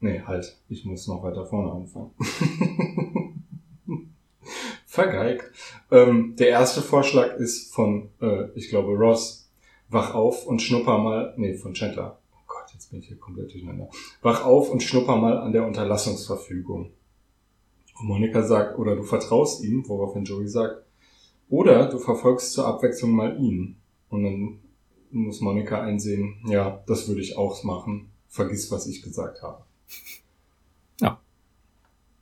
[0.00, 2.12] Nee, halt, ich muss noch weiter vorne anfangen.
[4.86, 5.44] Vergeigt.
[5.90, 9.47] Ähm, der erste Vorschlag ist von, äh, ich glaube, Ross
[9.88, 12.18] wach auf und schnupper mal, nee, von Chandler.
[12.32, 13.88] Oh Gott, jetzt bin ich hier komplett durcheinander.
[14.22, 16.92] Wach auf und schnupper mal an der Unterlassungsverfügung.
[18.00, 20.84] Und Monika sagt, oder du vertraust ihm, woraufhin Joey sagt,
[21.48, 23.76] oder du verfolgst zur Abwechslung mal ihn.
[24.10, 24.58] Und dann
[25.10, 28.10] muss Monika einsehen, ja, das würde ich auch machen.
[28.28, 29.62] Vergiss, was ich gesagt habe.
[31.00, 31.18] Ja.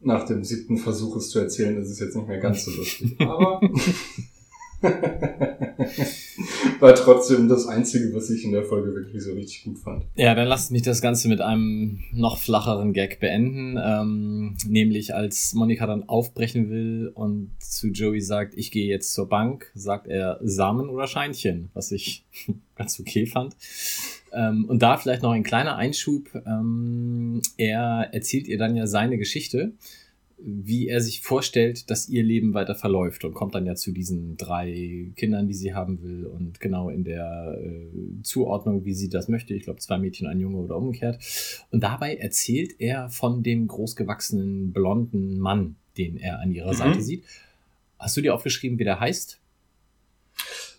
[0.01, 3.17] Nach dem siebten Versuch es zu erzählen, ist es jetzt nicht mehr ganz so lustig.
[3.21, 3.61] Aber
[6.81, 10.05] War trotzdem das Einzige, was ich in der Folge wirklich so richtig gut fand.
[10.15, 13.79] Ja, dann lasst mich das Ganze mit einem noch flacheren Gag beenden.
[13.83, 19.29] Ähm, nämlich als Monika dann aufbrechen will und zu Joey sagt, ich gehe jetzt zur
[19.29, 22.25] Bank, sagt er Samen oder Scheinchen, was ich
[22.77, 23.57] ganz okay fand.
[24.33, 26.29] Ähm, und da vielleicht noch ein kleiner Einschub.
[26.47, 29.73] Ähm, er erzählt ihr dann ja seine Geschichte
[30.39, 34.37] wie er sich vorstellt, dass ihr Leben weiter verläuft und kommt dann ja zu diesen
[34.37, 39.29] drei Kindern, die sie haben will und genau in der äh, Zuordnung, wie sie das
[39.29, 39.55] möchte.
[39.55, 41.19] Ich glaube, zwei Mädchen, ein Junge oder umgekehrt.
[41.71, 46.77] Und dabei erzählt er von dem großgewachsenen blonden Mann, den er an ihrer mhm.
[46.77, 47.25] Seite sieht.
[47.99, 49.41] Hast du dir aufgeschrieben, wie der heißt?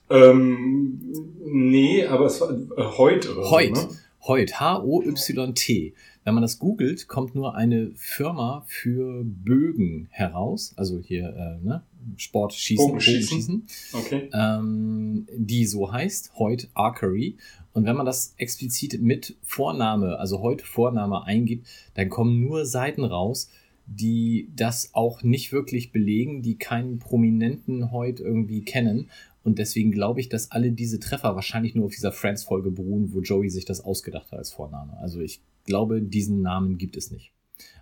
[0.10, 1.02] Ähm,
[1.44, 3.76] nee, aber es war äh, Heut oder Heut.
[3.76, 3.98] So, ne?
[4.28, 5.94] Heut, H-O-Y-T.
[6.28, 11.84] Wenn man das googelt, kommt nur eine Firma für Bögen heraus, also hier äh, ne?
[12.18, 14.30] Sportschießen, Bogenschießen, okay.
[14.34, 17.38] ähm, die so heißt, Hoyt Archery.
[17.72, 23.06] Und wenn man das explizit mit Vorname, also Hoyt Vorname eingibt, dann kommen nur Seiten
[23.06, 23.50] raus,
[23.86, 29.10] die das auch nicht wirklich belegen, die keinen prominenten Hoyt irgendwie kennen.
[29.46, 33.22] Und deswegen glaube ich, dass alle diese Treffer wahrscheinlich nur auf dieser Friends-Folge beruhen, wo
[33.22, 34.98] Joey sich das ausgedacht hat als Vorname.
[34.98, 37.32] Also ich glaube, diesen Namen gibt es nicht.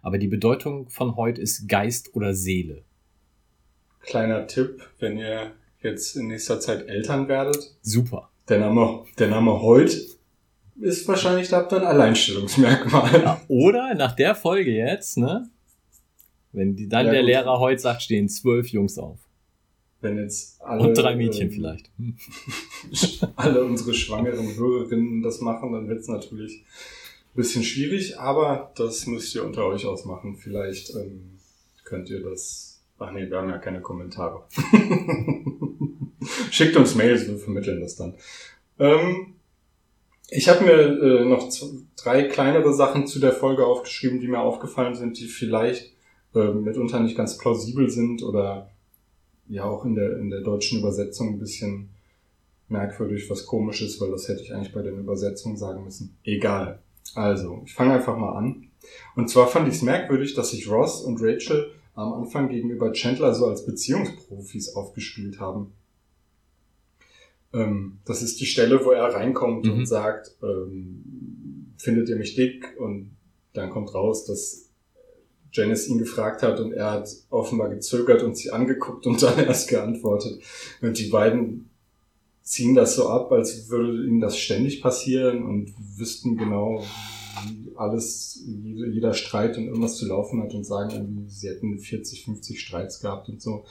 [0.02, 2.84] Aber die Bedeutung von Heut ist Geist oder Seele.
[4.02, 7.76] Kleiner Tipp, wenn ihr jetzt in nächster Zeit Eltern werdet.
[7.82, 8.30] Super.
[8.50, 9.98] Der Name, der Name Heut
[10.80, 13.22] ist wahrscheinlich, da habt ihr ein Alleinstellungsmerkmal.
[13.24, 15.50] Ja, oder nach der Folge jetzt, ne?
[16.52, 17.30] Wenn die, dann ja, der gut.
[17.30, 19.20] Lehrer Heut sagt, stehen zwölf Jungs auf.
[20.02, 20.84] Wenn jetzt alle.
[20.84, 21.90] Und drei Mädchen ähm, vielleicht.
[23.36, 26.64] alle unsere schwangeren Hörerinnen das machen, dann wird es natürlich
[27.36, 30.38] bisschen schwierig, aber das müsst ihr unter euch ausmachen.
[30.38, 31.40] Vielleicht ähm,
[31.84, 34.44] könnt ihr das Ach nee, wir haben ja keine Kommentare.
[36.50, 38.16] Schickt uns Mails, wir vermitteln das dann.
[38.80, 39.36] Ähm,
[40.30, 41.50] ich habe mir äh, noch
[41.98, 45.94] drei kleinere Sachen zu der Folge aufgeschrieben, die mir aufgefallen sind, die vielleicht
[46.34, 48.72] äh, mitunter nicht ganz plausibel sind oder
[49.48, 51.90] ja auch in der, in der deutschen Übersetzung ein bisschen
[52.70, 56.18] merkwürdig, was komisch ist, weil das hätte ich eigentlich bei den Übersetzungen sagen müssen.
[56.24, 56.80] Egal.
[57.14, 58.70] Also, ich fange einfach mal an.
[59.16, 63.34] Und zwar fand ich es merkwürdig, dass sich Ross und Rachel am Anfang gegenüber Chandler
[63.34, 65.72] so als Beziehungsprofis aufgespielt haben.
[67.54, 69.72] Ähm, das ist die Stelle, wo er reinkommt Mhm.
[69.72, 72.76] und sagt, ähm, findet ihr mich dick?
[72.80, 73.16] Und
[73.54, 74.70] dann kommt raus, dass
[75.54, 79.70] Janice ihn gefragt hat und er hat offenbar gezögert und sie angeguckt und dann erst
[79.70, 80.42] geantwortet.
[80.82, 81.70] Und die beiden
[82.46, 86.84] ziehen das so ab, als würde ihnen das ständig passieren und wüssten genau,
[87.48, 91.78] wie alles, jede- jeder Streit und irgendwas zu laufen hat und sagen irgendwie, sie hätten
[91.80, 93.66] 40, 50 Streits gehabt und so.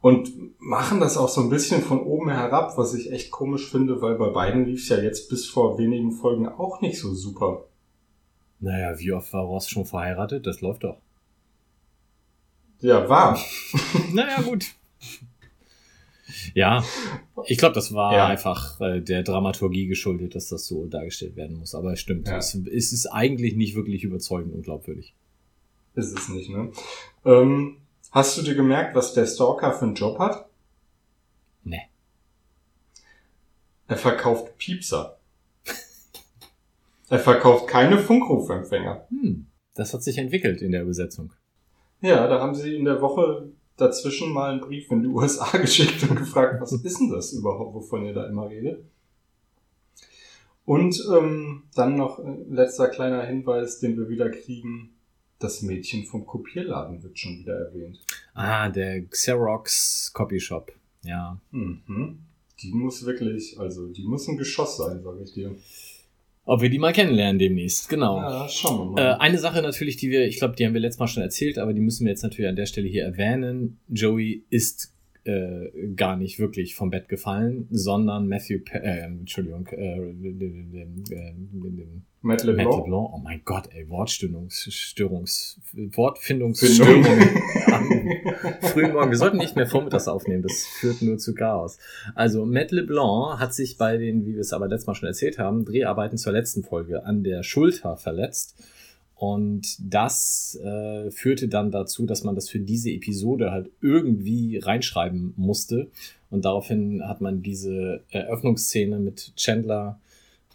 [0.00, 4.00] Und machen das auch so ein bisschen von oben herab, was ich echt komisch finde,
[4.00, 7.64] weil bei beiden lief es ja jetzt bis vor wenigen Folgen auch nicht so super.
[8.60, 10.46] Naja, wie oft war Ross schon verheiratet?
[10.46, 10.98] Das läuft doch.
[12.80, 13.36] Ja, war.
[14.12, 14.66] Naja, gut.
[16.54, 16.84] Ja,
[17.46, 18.26] ich glaube, das war Ja.
[18.26, 21.74] einfach äh, der Dramaturgie geschuldet, dass das so dargestellt werden muss.
[21.74, 22.36] Aber es stimmt, Ja.
[22.38, 25.14] es, es ist eigentlich nicht wirklich überzeugend und glaubwürdig.
[25.94, 26.70] Ist es nicht, ne?
[27.24, 27.78] Ähm,
[28.12, 30.46] hast du dir gemerkt, was der Stalker für einen Job hat?
[31.64, 31.82] Nee.
[33.88, 35.16] Er verkauft Piepser.
[37.08, 39.06] er verkauft keine Funkrufempfänger.
[39.10, 41.32] Hm, das hat sich entwickelt in der Übersetzung.
[42.00, 46.02] Ja, da haben sie in der Woche dazwischen mal einen Brief in die USA geschickt
[46.08, 48.84] und gefragt, was ist denn das überhaupt, wovon ihr da immer redet?
[50.66, 54.90] Und ähm, dann noch äh, letzter kleiner Hinweis, den wir wieder kriegen.
[55.38, 58.00] Das Mädchen vom Kopierladen wird schon wieder erwähnt.
[58.34, 60.72] Ah, der Xerox Copy Shop.
[61.04, 61.40] Ja.
[61.52, 62.18] Mhm.
[62.60, 65.54] Die muss wirklich, also die muss ein Geschoss sein, sage ich dir.
[66.50, 68.16] Ob wir die mal kennenlernen demnächst, genau.
[68.16, 69.12] Ja, schauen wir Äh, mal.
[69.18, 71.74] eine Sache natürlich, die wir, ich glaube, die haben wir letztes Mal schon erzählt, aber
[71.74, 73.78] die müssen wir jetzt natürlich an der Stelle hier erwähnen.
[73.88, 79.98] Joey ist äh, gar nicht wirklich vom Bett gefallen, sondern Matthew, Pe äh, Entschuldigung, äh,
[82.22, 82.70] äh, äh, Matt Matt LeBlanc.
[82.70, 83.10] LeBlanc.
[83.12, 87.20] Oh mein Gott, ey, Wortstörungs, Störungs, Wortfindungsstörungen
[87.72, 87.88] am
[88.62, 89.10] frühen Morgen.
[89.10, 91.78] Wir sollten nicht mehr vormittags aufnehmen, das führt nur zu Chaos.
[92.14, 95.38] Also Matt LeBlanc hat sich bei den, wie wir es aber letztes Mal schon erzählt
[95.38, 98.56] haben, Dreharbeiten zur letzten Folge an der Schulter verletzt.
[99.18, 105.34] Und das äh, führte dann dazu, dass man das für diese Episode halt irgendwie reinschreiben
[105.36, 105.88] musste.
[106.30, 109.98] Und daraufhin hat man diese Eröffnungsszene mit Chandler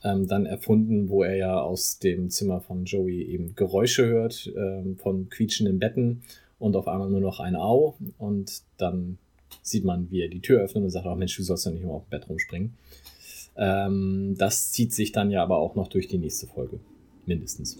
[0.03, 4.97] ähm, dann erfunden, wo er ja aus dem Zimmer von Joey eben Geräusche hört ähm,
[4.97, 6.23] von quietschenden Betten
[6.59, 7.95] und auf einmal nur noch ein Au.
[8.17, 9.17] Und dann
[9.61, 11.83] sieht man, wie er die Tür öffnet und sagt, oh Mensch, du sollst doch nicht
[11.83, 12.73] immer auf dem Bett rumspringen.
[13.55, 16.79] Ähm, das zieht sich dann ja aber auch noch durch die nächste Folge.
[17.25, 17.77] Mindestens.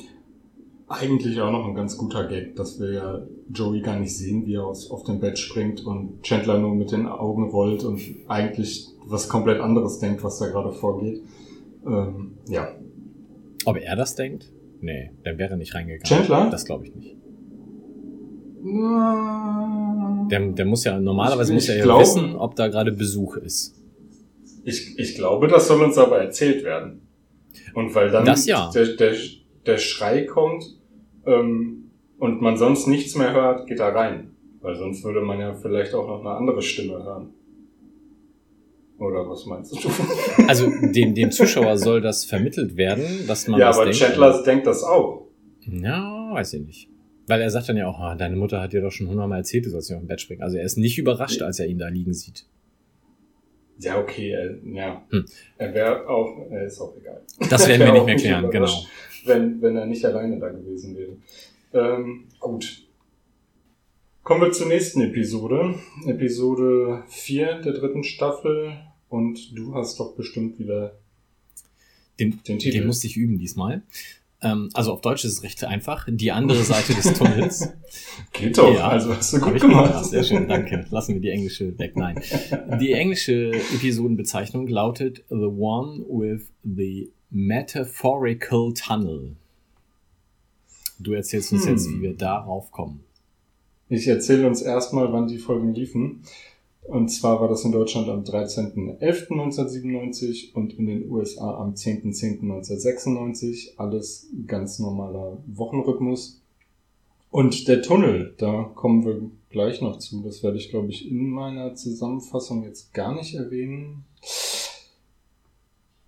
[0.88, 4.56] Eigentlich auch noch ein ganz guter Gag, dass wir ja Joey gar nicht sehen, wie
[4.56, 8.88] er aus, auf dem Bett springt und Chandler nur mit den Augen rollt und eigentlich
[9.06, 11.22] was komplett anderes denkt, was da gerade vorgeht.
[11.86, 12.70] Ähm, ja.
[13.66, 14.52] Ob er das denkt?
[14.82, 16.04] Nee, dann wäre er nicht reingegangen.
[16.06, 16.50] Chandler?
[16.50, 17.16] Das glaube ich nicht.
[20.30, 23.38] Der, der muss ja, normalerweise Ich- muss er ja glaub- wissen, ob da gerade Besuch
[23.38, 23.80] ist.
[24.64, 27.02] Ich, ich glaube, das soll uns aber erzählt werden.
[27.74, 28.72] Und weil dann Das ja.
[28.74, 29.14] der, der,
[29.66, 30.64] der Schrei kommt
[31.26, 34.32] ähm, und man sonst nichts mehr hört, geht er rein.
[34.62, 37.34] Weil sonst würde man ja vielleicht auch noch eine andere Stimme hören.
[39.04, 39.90] Oder was meinst du?
[40.48, 44.00] Also dem, dem Zuschauer soll das vermittelt werden, dass man ja, das aber denkt.
[44.00, 45.28] Chandler denkt das auch.
[45.62, 46.90] Ja, weiß ich nicht.
[47.28, 49.66] Weil er sagt dann ja auch, ah, deine Mutter hat dir doch schon hundertmal erzählt,
[49.66, 50.42] du sollst nicht auf dem Bett springen.
[50.42, 52.46] Also er ist nicht überrascht, als er ihn da liegen sieht.
[53.80, 55.04] Ja, okay, er, ja.
[55.10, 55.26] Hm.
[55.58, 57.22] Er wäre auch, er ist auch egal.
[57.50, 58.72] Das werden Er wir nicht mehr klären, genau.
[59.26, 61.18] Wenn, wenn er nicht alleine da gewesen wäre.
[61.74, 62.84] Ähm, gut.
[64.24, 65.76] Kommen wir zur nächsten Episode.
[66.06, 68.74] Episode 4 der dritten Staffel.
[69.14, 70.98] Und du hast doch bestimmt wieder
[72.20, 72.80] Den, den Titel.
[72.80, 73.84] den musste ich üben diesmal.
[74.42, 76.08] Ähm, also auf Deutsch ist es recht einfach.
[76.10, 77.70] Die andere Seite des Tunnels.
[78.34, 78.88] Geht doch, Ja.
[78.90, 80.04] also hast du gut ich gemacht.
[80.06, 80.88] Sehr schön, danke.
[80.90, 81.96] Lassen wir die englische weg.
[81.96, 82.20] Nein.
[82.82, 89.36] Die englische Episodenbezeichnung lautet The One with the Metaphorical Tunnel.
[91.00, 91.72] Du erzählst uns Hm.
[91.72, 93.04] jetzt, wie wir darauf kommen.
[93.90, 96.22] Ich erzähle uns erstmal, wann die Folgen liefen.
[96.86, 103.78] Und zwar war das in Deutschland am 13.11.1997 und in den USA am 10.10.1996.
[103.78, 106.42] Alles ganz normaler Wochenrhythmus.
[107.32, 110.22] Und der Tunnel, da kommen wir gleich noch zu.
[110.24, 114.04] Das werde ich, glaube ich, in meiner Zusammenfassung jetzt gar nicht erwähnen.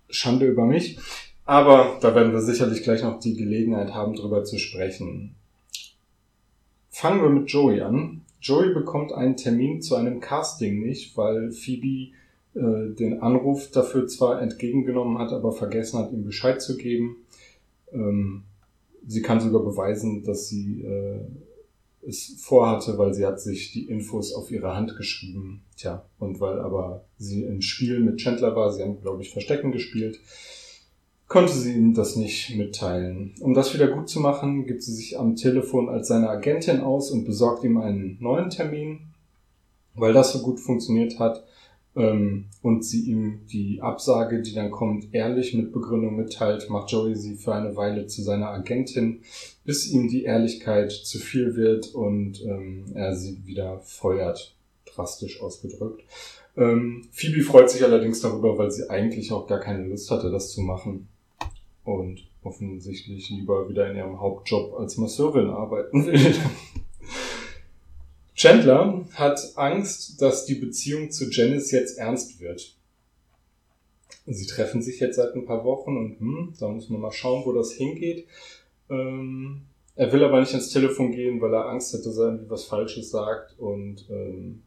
[0.08, 1.00] Schande über mich.
[1.46, 5.36] Aber da werden wir sicherlich gleich noch die Gelegenheit haben, drüber zu sprechen.
[6.90, 8.25] Fangen wir mit Joey an.
[8.40, 12.12] Joey bekommt einen Termin zu einem Casting nicht, weil Phoebe
[12.54, 17.16] äh, den Anruf dafür zwar entgegengenommen hat, aber vergessen hat, ihm Bescheid zu geben.
[17.92, 18.44] Ähm,
[19.06, 21.20] sie kann sogar beweisen, dass sie äh,
[22.06, 25.62] es vorhatte, weil sie hat sich die Infos auf ihre Hand geschrieben.
[25.76, 29.72] Tja, und weil aber sie im Spiel mit Chandler war, sie haben, glaube ich, Verstecken
[29.72, 30.18] gespielt,
[31.28, 33.34] konnte sie ihm das nicht mitteilen.
[33.40, 37.10] Um das wieder gut zu machen, gibt sie sich am Telefon als seine Agentin aus
[37.10, 39.00] und besorgt ihm einen neuen Termin.
[39.94, 41.44] Weil das so gut funktioniert hat,
[41.96, 47.16] ähm, und sie ihm die Absage, die dann kommt, ehrlich mit Begründung mitteilt, macht Joey
[47.16, 49.22] sie für eine Weile zu seiner Agentin,
[49.64, 56.02] bis ihm die Ehrlichkeit zu viel wird und ähm, er sie wieder feuert, drastisch ausgedrückt.
[56.56, 60.52] Ähm, Phoebe freut sich allerdings darüber, weil sie eigentlich auch gar keine Lust hatte, das
[60.52, 61.08] zu machen
[61.86, 66.34] und offensichtlich lieber wieder in ihrem Hauptjob als Masseurin arbeiten will.
[68.34, 72.76] Chandler hat Angst, dass die Beziehung zu Janice jetzt ernst wird.
[74.26, 77.46] Sie treffen sich jetzt seit ein paar Wochen und hm, da muss man mal schauen,
[77.46, 78.26] wo das hingeht.
[78.90, 79.62] Ähm,
[79.94, 82.64] er will aber nicht ans Telefon gehen, weil er Angst hat, dass er irgendwie was
[82.64, 84.62] Falsches sagt und ähm,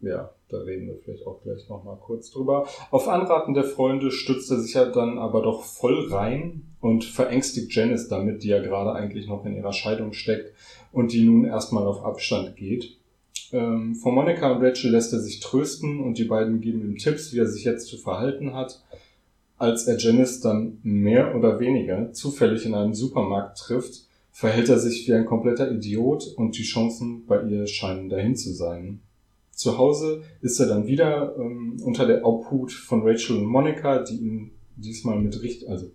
[0.00, 2.66] ja, da reden wir vielleicht auch gleich nochmal kurz drüber.
[2.90, 7.74] Auf Anraten der Freunde stützt er sich ja dann aber doch voll rein und verängstigt
[7.74, 10.54] Janice damit, die ja gerade eigentlich noch in ihrer Scheidung steckt
[10.92, 12.96] und die nun erstmal auf Abstand geht.
[13.52, 17.32] Ähm, von Monica und Rachel lässt er sich trösten und die beiden geben ihm Tipps,
[17.32, 18.82] wie er sich jetzt zu verhalten hat.
[19.58, 25.06] Als er Janice dann mehr oder weniger zufällig in einem Supermarkt trifft, verhält er sich
[25.08, 29.00] wie ein kompletter Idiot und die Chancen bei ihr scheinen dahin zu sein.
[29.58, 34.14] Zu Hause ist er dann wieder ähm, unter der Obhut von Rachel und Monica, die
[34.14, 35.90] ihn diesmal mit Richt, also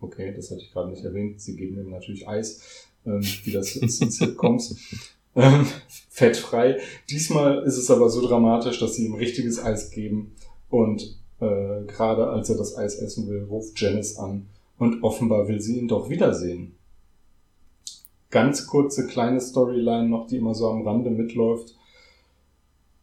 [0.00, 3.76] okay, das hatte ich gerade nicht erwähnt, sie geben ihm natürlich Eis, ähm, wie das
[3.76, 4.80] ist in Sitcoms
[5.36, 5.66] ähm,
[6.08, 6.78] fettfrei.
[7.10, 10.32] Diesmal ist es aber so dramatisch, dass sie ihm richtiges Eis geben
[10.70, 14.46] und äh, gerade als er das Eis essen will, ruft Janice an
[14.78, 16.76] und offenbar will sie ihn doch wiedersehen.
[18.30, 21.76] Ganz kurze kleine Storyline noch, die immer so am Rande mitläuft.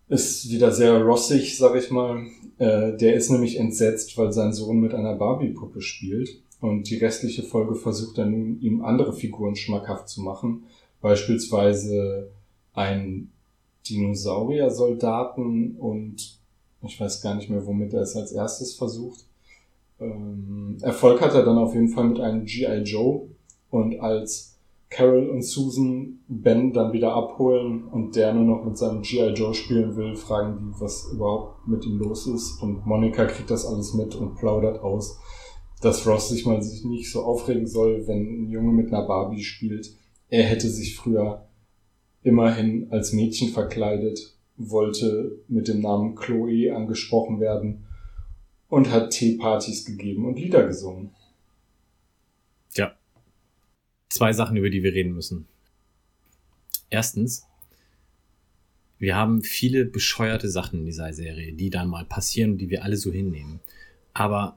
[0.10, 2.26] Ist wieder sehr rossig, sag ich mal.
[2.58, 6.42] Äh, der ist nämlich entsetzt, weil sein Sohn mit einer Barbie-Puppe spielt.
[6.62, 10.64] Und die restliche Folge versucht er nun, ihm andere Figuren schmackhaft zu machen
[11.04, 12.32] beispielsweise
[12.74, 13.30] ein
[13.88, 16.40] Dinosaurier-Soldaten und
[16.82, 19.26] ich weiß gar nicht mehr, womit er es als erstes versucht.
[20.00, 22.84] Ähm, Erfolg hat er dann auf jeden Fall mit einem G.I.
[22.84, 23.28] Joe
[23.70, 24.53] und als
[24.94, 29.34] Carol und Susan Ben dann wieder abholen und der nur noch mit seinem G.I.
[29.34, 33.66] Joe spielen will, fragen die, was überhaupt mit ihm los ist und Monika kriegt das
[33.66, 35.20] alles mit und plaudert aus,
[35.82, 39.44] dass Ross sich mal sich nicht so aufregen soll, wenn ein Junge mit einer Barbie
[39.44, 39.98] spielt
[40.34, 41.48] er hätte sich früher
[42.24, 47.86] immerhin als Mädchen verkleidet, wollte mit dem Namen Chloe angesprochen werden
[48.68, 51.12] und hat Teepartys gegeben und Lieder gesungen.
[54.14, 55.48] Zwei Sachen, über die wir reden müssen.
[56.92, 57.48] Erstens,
[59.00, 62.84] wir haben viele bescheuerte Sachen in dieser Serie, die dann mal passieren und die wir
[62.84, 63.60] alle so hinnehmen.
[64.14, 64.56] Aber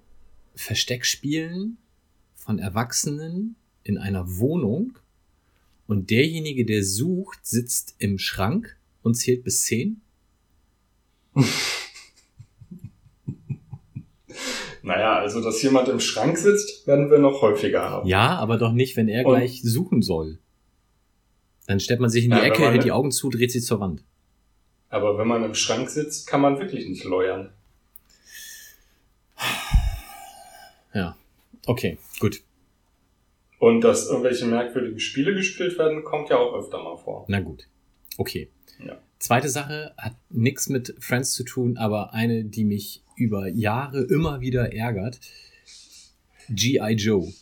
[0.57, 1.79] Versteckspielen
[2.35, 4.99] von Erwachsenen in einer Wohnung
[5.87, 10.03] und derjenige, der sucht, sitzt im Schrank und zählt bis zehn?
[14.87, 18.09] naja, also dass jemand im Schrank sitzt, werden wir noch häufiger haben.
[18.09, 20.39] Ja, aber doch nicht, wenn er und gleich suchen soll.
[21.67, 23.81] Dann stellt man sich in die ja, Ecke, hält die Augen zu, dreht sich zur
[23.81, 24.05] Wand.
[24.89, 27.53] Aber wenn man im Schrank sitzt, kann man wirklich nicht läuern.
[30.95, 31.17] Ja,
[31.67, 32.43] okay, gut.
[33.59, 37.25] Und dass irgendwelche merkwürdigen Spiele gespielt werden, kommt ja auch öfter mal vor.
[37.27, 37.67] Na gut.
[38.19, 38.51] Okay.
[38.79, 38.97] Ja.
[39.19, 44.41] Zweite Sache hat nichts mit Friends zu tun, aber eine, die mich über Jahre immer
[44.41, 45.21] wieder ärgert.
[46.49, 46.93] G.I.
[46.95, 47.33] Joe.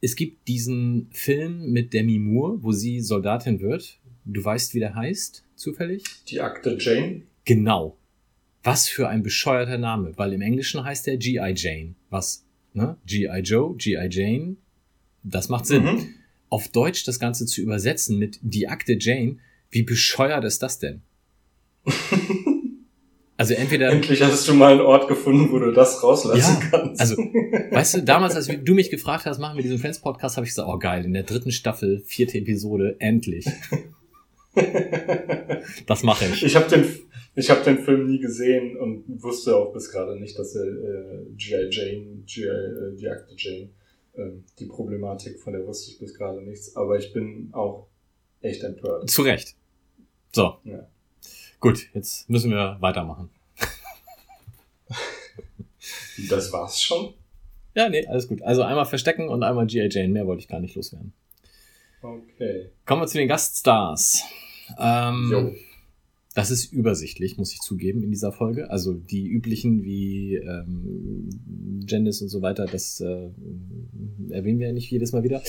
[0.00, 3.98] Es gibt diesen Film mit Demi Moore, wo sie Soldatin wird.
[4.24, 6.04] Du weißt, wie der heißt, zufällig?
[6.28, 7.22] Die Akte Jane.
[7.44, 7.96] Genau.
[8.62, 11.54] Was für ein bescheuerter Name, weil im Englischen heißt er G.I.
[11.56, 12.44] Jane, was
[12.74, 12.96] Ne?
[13.06, 13.40] G.I.
[13.40, 14.08] Joe, G.I.
[14.10, 14.56] Jane,
[15.22, 15.84] das macht Sinn.
[15.84, 16.14] Mhm.
[16.48, 19.38] Auf Deutsch das Ganze zu übersetzen mit Die Akte Jane,
[19.72, 21.02] wie bescheuert ist das denn?
[23.38, 23.90] Also entweder.
[23.90, 27.00] Endlich hast du mal einen Ort gefunden, wo du das rauslassen Ja, kannst.
[27.00, 27.16] also,
[27.72, 30.68] Weißt du, damals, als du mich gefragt hast, machen wir diesen Friends-Podcast, habe ich gesagt,
[30.68, 33.46] oh geil, in der dritten Staffel, vierte Episode, endlich.
[35.86, 36.44] Das mache ich.
[36.44, 36.84] Ich habe den,
[37.34, 41.24] ich hab den Film nie gesehen und wusste auch bis gerade nicht, dass er äh,
[41.36, 41.68] G.I.
[41.70, 42.44] Jane, G.I.
[42.46, 43.70] Äh, die Akte Jane,
[44.16, 46.76] ähm, die Problematik, von der wusste ich bis gerade nichts.
[46.76, 47.86] Aber ich bin auch
[48.42, 49.08] echt empört.
[49.08, 49.56] Zu Recht.
[50.34, 50.58] So.
[50.64, 50.86] Ja.
[51.60, 53.30] Gut, jetzt müssen wir weitermachen.
[56.28, 57.14] Das war's schon?
[57.74, 58.42] Ja, nee, alles gut.
[58.42, 59.88] Also einmal verstecken und einmal G.I.
[59.90, 60.08] Jane.
[60.08, 61.12] Mehr wollte ich gar nicht loswerden.
[62.02, 62.70] Okay.
[62.84, 64.22] Kommen wir zu den Gaststars.
[64.78, 65.54] Ähm, Jo.
[66.34, 68.70] Das ist übersichtlich, muss ich zugeben, in dieser Folge.
[68.70, 71.28] Also die üblichen wie ähm,
[71.86, 73.28] Janice und so weiter, das äh,
[74.30, 75.42] erwähnen wir ja nicht jedes Mal wieder.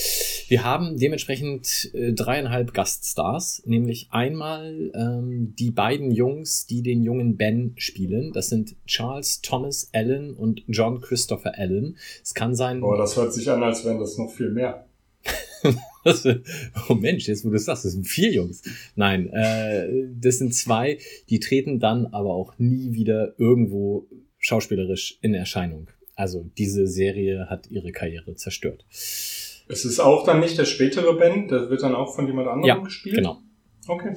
[0.48, 7.38] Wir haben dementsprechend äh, dreieinhalb Gaststars, nämlich einmal ähm, die beiden Jungs, die den jungen
[7.38, 8.32] Ben spielen.
[8.32, 11.96] Das sind Charles Thomas Allen und John Christopher Allen.
[12.22, 12.80] Es kann sein.
[12.80, 14.86] Boah, das hört sich an, als wären das noch viel mehr.
[16.88, 18.62] Oh Mensch, jetzt wo du es sagst, das sind vier Jungs.
[18.94, 19.88] Nein, äh,
[20.20, 20.98] das sind zwei,
[21.30, 24.06] die treten dann aber auch nie wieder irgendwo
[24.38, 25.88] schauspielerisch in Erscheinung.
[26.16, 28.84] Also diese Serie hat ihre Karriere zerstört.
[29.66, 32.68] Es ist auch dann nicht der spätere Ben, der wird dann auch von jemand anderem
[32.68, 33.16] Ja, gespielt?
[33.16, 33.38] Genau.
[33.88, 34.14] Okay.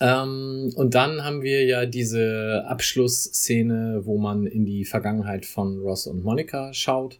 [0.00, 6.06] Ähm, und dann haben wir ja diese Abschlussszene, wo man in die Vergangenheit von Ross
[6.06, 7.18] und Monica schaut.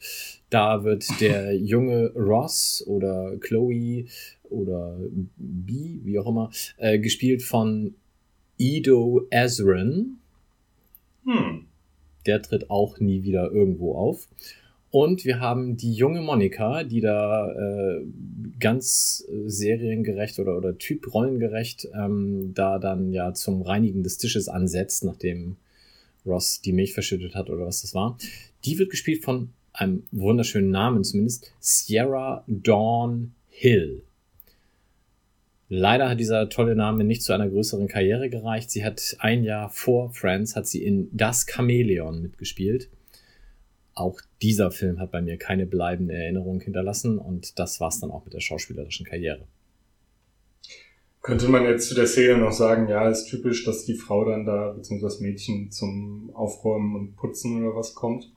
[0.51, 4.07] Da wird der junge Ross oder Chloe
[4.45, 4.99] oder
[5.37, 7.95] B, wie auch immer, äh, gespielt von
[8.57, 10.19] Ido Ezrin.
[11.25, 11.67] Hm.
[12.27, 14.29] Der tritt auch nie wieder irgendwo auf.
[14.95, 18.05] Und wir haben die junge Monika, die da äh,
[18.61, 25.03] ganz äh, seriengerecht oder, oder typrollengerecht ähm, da dann ja zum Reinigen des Tisches ansetzt,
[25.03, 25.57] nachdem
[26.25, 28.17] Ross die Milch verschüttet hat oder was das war.
[28.65, 34.05] Die wird gespielt von einem wunderschönen Namen zumindest, Sierra Dawn Hill.
[35.69, 38.71] Leider hat dieser tolle Name nicht zu einer größeren Karriere gereicht.
[38.71, 42.91] Sie hat ein Jahr vor Friends hat sie in Das Chamäleon mitgespielt.
[43.95, 48.25] Auch dieser Film hat bei mir keine bleibende Erinnerung hinterlassen und das war's dann auch
[48.25, 49.47] mit der schauspielerischen Karriere.
[51.23, 54.45] Könnte man jetzt zu der Szene noch sagen, ja, ist typisch, dass die Frau dann
[54.45, 58.31] da, beziehungsweise das Mädchen zum Aufräumen und Putzen oder was kommt.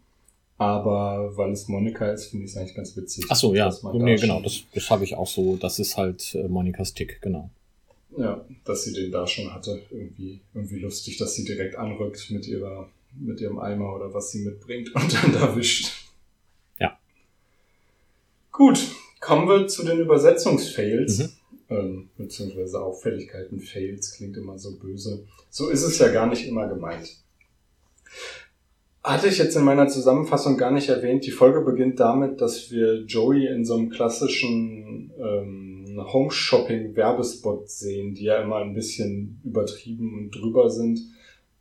[0.58, 3.26] Aber weil es Monika ist, finde ich es eigentlich ganz witzig.
[3.30, 5.58] Ach so, ja, da nee, schon- genau, das, das habe ich auch so.
[5.58, 7.50] Das ist halt äh, Monikas Tick, genau.
[8.18, 9.82] Ja, dass sie den da schon hatte.
[9.92, 12.90] Irgendwie, irgendwie lustig, dass sie direkt anrückt mit ihrer,
[13.20, 15.92] mit ihrem Eimer oder was sie mitbringt und dann da wischt.
[16.80, 16.98] Ja.
[18.52, 18.80] Gut,
[19.20, 21.20] kommen wir zu den Übersetzungsfails.
[21.20, 21.30] Mhm.
[21.70, 23.60] Ähm, beziehungsweise Auffälligkeiten.
[23.60, 25.26] Fails klingt immer so böse.
[25.50, 27.18] So ist es ja gar nicht immer gemeint.
[29.04, 33.04] Hatte ich jetzt in meiner Zusammenfassung gar nicht erwähnt, die Folge beginnt damit, dass wir
[33.04, 40.32] Joey in so einem klassischen ähm, Home-Shopping-Werbespot sehen, die ja immer ein bisschen übertrieben und
[40.32, 41.00] drüber sind.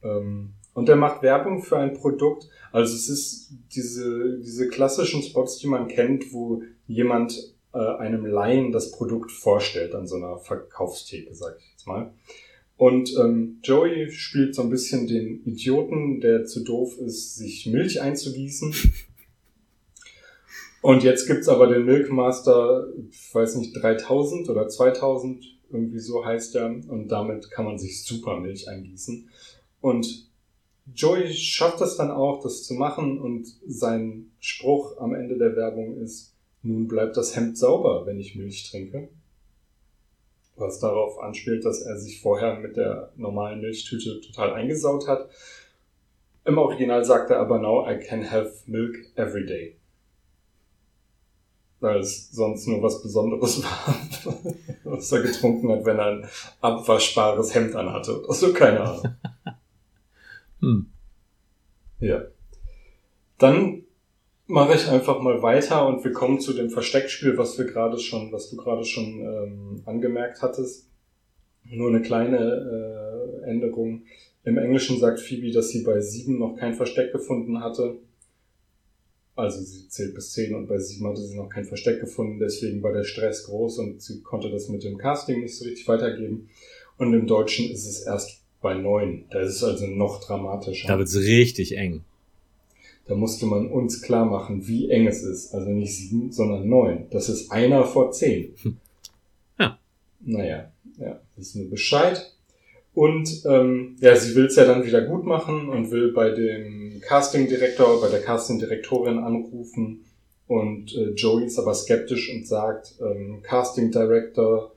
[0.02, 2.50] Ähm, und er macht Werbung für ein Produkt.
[2.70, 8.72] Also es ist diese, diese klassischen Spots, die man kennt, wo jemand äh, einem Laien
[8.72, 12.12] das Produkt vorstellt an so einer Verkaufstheke, sag ich jetzt mal.
[12.76, 18.02] Und ähm, Joey spielt so ein bisschen den Idioten, der zu doof ist, sich Milch
[18.02, 18.74] einzugießen.
[20.82, 26.54] Und jetzt gibt's aber den Milkmaster, ich weiß nicht, 3000 oder 2000, irgendwie so heißt
[26.56, 26.66] er.
[26.66, 29.30] Und damit kann man sich super Milch eingießen.
[29.80, 30.26] Und
[30.94, 33.20] Joey schafft es dann auch, das zu machen.
[33.20, 38.36] Und sein Spruch am Ende der Werbung ist, nun bleibt das Hemd sauber, wenn ich
[38.36, 39.08] Milch trinke.
[40.56, 45.28] Was darauf anspielt, dass er sich vorher mit der normalen Milchtüte total eingesaut hat.
[46.44, 49.76] Im Original sagt er aber, now I can have milk every day.
[51.80, 53.96] Weil es sonst nur was Besonderes war,
[54.84, 56.28] was er getrunken hat, wenn er ein
[56.60, 58.22] abwaschbares Hemd anhatte.
[58.28, 59.14] Also keine Ahnung.
[60.60, 60.86] Hm.
[62.00, 62.24] Ja.
[63.38, 63.82] Dann
[64.46, 68.32] mache ich einfach mal weiter und wir kommen zu dem Versteckspiel, was wir gerade schon,
[68.32, 70.88] was du gerade schon ähm, angemerkt hattest.
[71.64, 74.02] Nur eine kleine äh, Änderung.
[74.44, 77.98] Im Englischen sagt Phoebe, dass sie bei sieben noch kein Versteck gefunden hatte.
[79.34, 82.82] Also sie zählt bis zehn und bei sieben hatte sie noch kein Versteck gefunden, deswegen
[82.82, 86.48] war der Stress groß und sie konnte das mit dem Casting nicht so richtig weitergeben.
[86.96, 89.24] Und im Deutschen ist es erst bei neun.
[89.30, 90.88] Da ist es also noch dramatischer.
[90.88, 92.04] Da wird's richtig eng.
[93.06, 95.54] Da musste man uns klar machen, wie eng es ist.
[95.54, 97.06] Also nicht sieben, sondern neun.
[97.10, 98.54] Das ist einer vor zehn.
[99.58, 99.78] Ja.
[100.20, 102.30] Naja, ja, wissen wir Bescheid.
[102.92, 107.00] Und ähm, ja, sie will es ja dann wieder gut machen und will bei dem
[107.00, 110.04] Casting-Direktor, bei der Casting-Direktorin anrufen.
[110.46, 114.72] Und äh, Joey ist aber skeptisch und sagt, ähm, Casting Director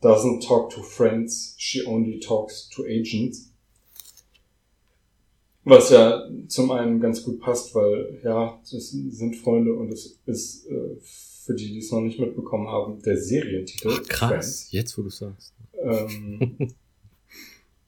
[0.00, 3.50] doesn't talk to friends, she only talks to agents.
[5.64, 10.66] Was ja zum einen ganz gut passt, weil ja, das sind Freunde und es ist
[10.66, 10.96] äh,
[11.44, 13.90] für die, die es noch nicht mitbekommen haben, der Serientitel.
[13.92, 14.72] Ach, krass, Friends.
[14.72, 15.52] jetzt wo du sagst.
[15.82, 16.72] Ähm,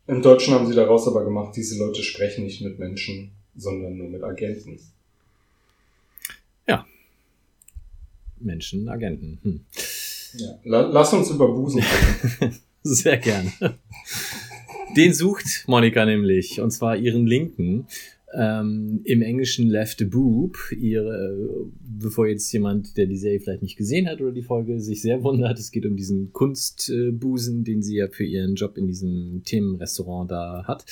[0.07, 4.09] Im Deutschen haben sie daraus aber gemacht, diese Leute sprechen nicht mit Menschen, sondern nur
[4.09, 4.79] mit Agenten.
[8.45, 9.39] Menschen, Agenten.
[9.43, 9.61] Hm.
[10.35, 10.59] Ja.
[10.65, 12.57] La lass uns über Busen reden.
[12.83, 13.53] Sehr gerne.
[14.97, 17.87] Den sucht Monika nämlich, und zwar ihren Linken.
[18.35, 24.09] Ähm, Im Englischen Left Boob, ihre, bevor jetzt jemand, der die Serie vielleicht nicht gesehen
[24.09, 28.09] hat oder die Folge, sich sehr wundert, es geht um diesen Kunstbusen, den sie ja
[28.09, 30.87] für ihren Job in diesem Themenrestaurant da hat.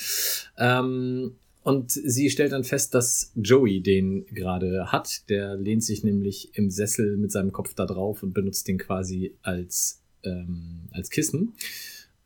[0.59, 1.33] Ähm,
[1.63, 5.29] und sie stellt dann fest, dass Joey den gerade hat.
[5.29, 9.35] Der lehnt sich nämlich im Sessel mit seinem Kopf da drauf und benutzt den quasi
[9.43, 11.53] als, ähm, als Kissen.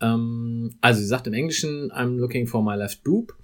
[0.00, 3.36] Ähm, also sie sagt im Englischen, I'm looking for my left boob.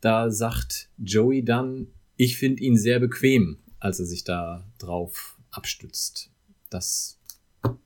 [0.00, 6.30] Da sagt Joey dann, ich finde ihn sehr bequem, als er sich da drauf abstützt.
[6.68, 7.18] Das,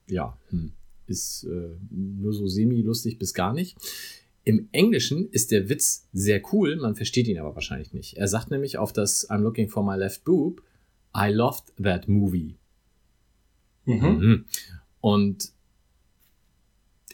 [0.09, 0.73] ja, hm,
[1.07, 3.77] ist äh, nur so semi-lustig bis gar nicht.
[4.45, 8.17] Im Englischen ist der Witz sehr cool, man versteht ihn aber wahrscheinlich nicht.
[8.17, 10.63] Er sagt nämlich auf das I'm looking for my left boob,
[11.17, 12.57] I loved that movie.
[13.85, 14.07] Mhm.
[14.07, 14.45] Mhm.
[15.01, 15.53] Und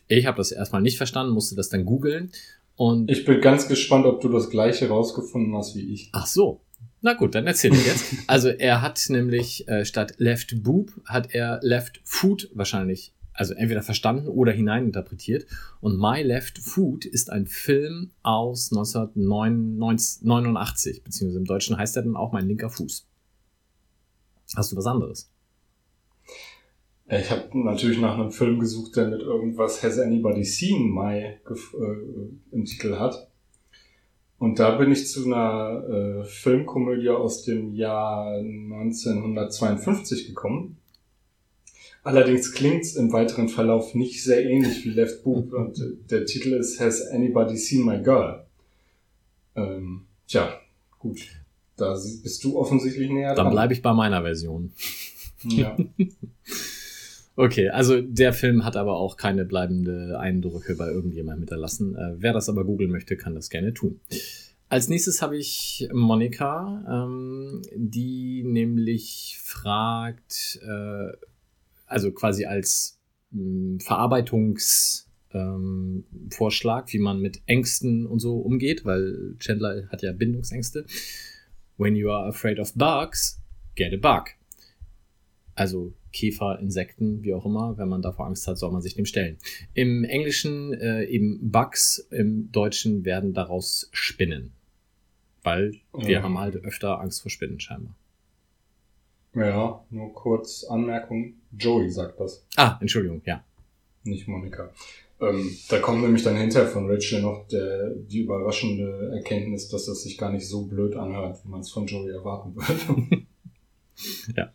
[0.07, 2.33] ich habe das erstmal nicht verstanden, musste das dann googeln.
[2.77, 6.11] Und Ich bin ganz gespannt, ob du das gleiche rausgefunden hast wie ich.
[6.13, 6.61] ach so,
[7.01, 8.05] na gut, dann erzähl ich jetzt.
[8.27, 13.83] Also er hat nämlich äh, statt Left Boob hat er Left Foot wahrscheinlich, also entweder
[13.83, 15.47] verstanden oder hineininterpretiert.
[15.81, 22.17] Und My Left Foot ist ein Film aus 1989, beziehungsweise im Deutschen heißt er dann
[22.17, 23.07] auch Mein linker Fuß.
[24.57, 25.31] Hast du was anderes?
[27.07, 31.37] Äh, Ich habe natürlich nach einem Film gesucht, der mit irgendwas Has Anybody Seen My
[31.45, 33.29] gef- äh, im Titel hat.
[34.39, 40.78] Und da bin ich zu einer äh, Filmkomödie aus dem Jahr 1952 gekommen.
[42.05, 46.55] Allerdings klingt's im weiteren Verlauf nicht sehr ähnlich wie Left Boob und äh, der Titel
[46.55, 48.45] ist Has Anybody Seen My Girl?
[49.57, 50.61] Ähm, tja,
[50.99, 51.21] gut.
[51.77, 53.53] Da bist du offensichtlich näher Dann dran.
[53.55, 54.73] bleibe ich bei meiner Version.
[55.45, 55.77] Ja.
[57.41, 61.95] Okay, also der Film hat aber auch keine bleibende Eindrücke bei irgendjemandem hinterlassen.
[61.95, 64.01] Äh, wer das aber googeln möchte, kann das gerne tun.
[64.69, 71.13] Als nächstes habe ich Monika, ähm, die nämlich fragt, äh,
[71.89, 72.99] also quasi als
[73.31, 80.13] mh, Verarbeitungs ähm, Vorschlag, wie man mit Ängsten und so umgeht, weil Chandler hat ja
[80.13, 80.87] Bindungsängste.
[81.77, 83.41] When you are afraid of bugs,
[83.77, 84.31] get a bug.
[85.55, 87.77] Also Käfer, Insekten, wie auch immer.
[87.77, 89.37] Wenn man davor Angst hat, soll man sich dem stellen.
[89.75, 94.53] Im Englischen äh, eben Bugs, im Deutschen werden daraus Spinnen.
[95.43, 96.23] Weil wir Ja.
[96.23, 97.95] haben halt öfter Angst vor Spinnen scheinbar.
[99.35, 101.35] Ja, nur kurz Anmerkung.
[101.57, 103.45] Joey sagt das, Ah, Entschuldigung, ja.
[104.05, 104.71] nicht Monika.
[105.21, 110.03] Ähm, da kommt nämlich dann hinterher von Rachel noch der, die überraschende Erkenntnis, dass das
[110.03, 113.23] sich gar nicht so blöd anhört, wie man es von Joey erwarten würde.
[114.37, 114.53] Ja.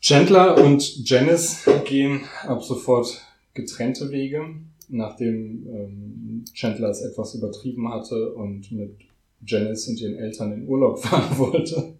[0.00, 3.20] Chandler und Janice gehen ab sofort
[3.52, 4.46] getrennte Wege,
[4.88, 8.96] nachdem ähm, Chandler es etwas übertrieben hatte und mit
[9.44, 11.98] Janice und ihren Eltern in Urlaub fahren wollte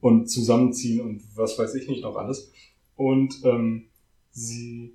[0.00, 2.52] und zusammenziehen und was weiß ich nicht noch alles.
[2.96, 3.86] Und ähm,
[4.30, 4.94] sie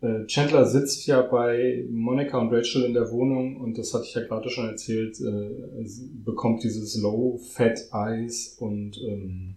[0.00, 4.14] äh, Chandler sitzt ja bei Monica und Rachel in der Wohnung und das hatte ich
[4.14, 5.84] ja gerade schon erzählt, äh,
[6.24, 9.56] bekommt dieses Low Fat Eis und ähm,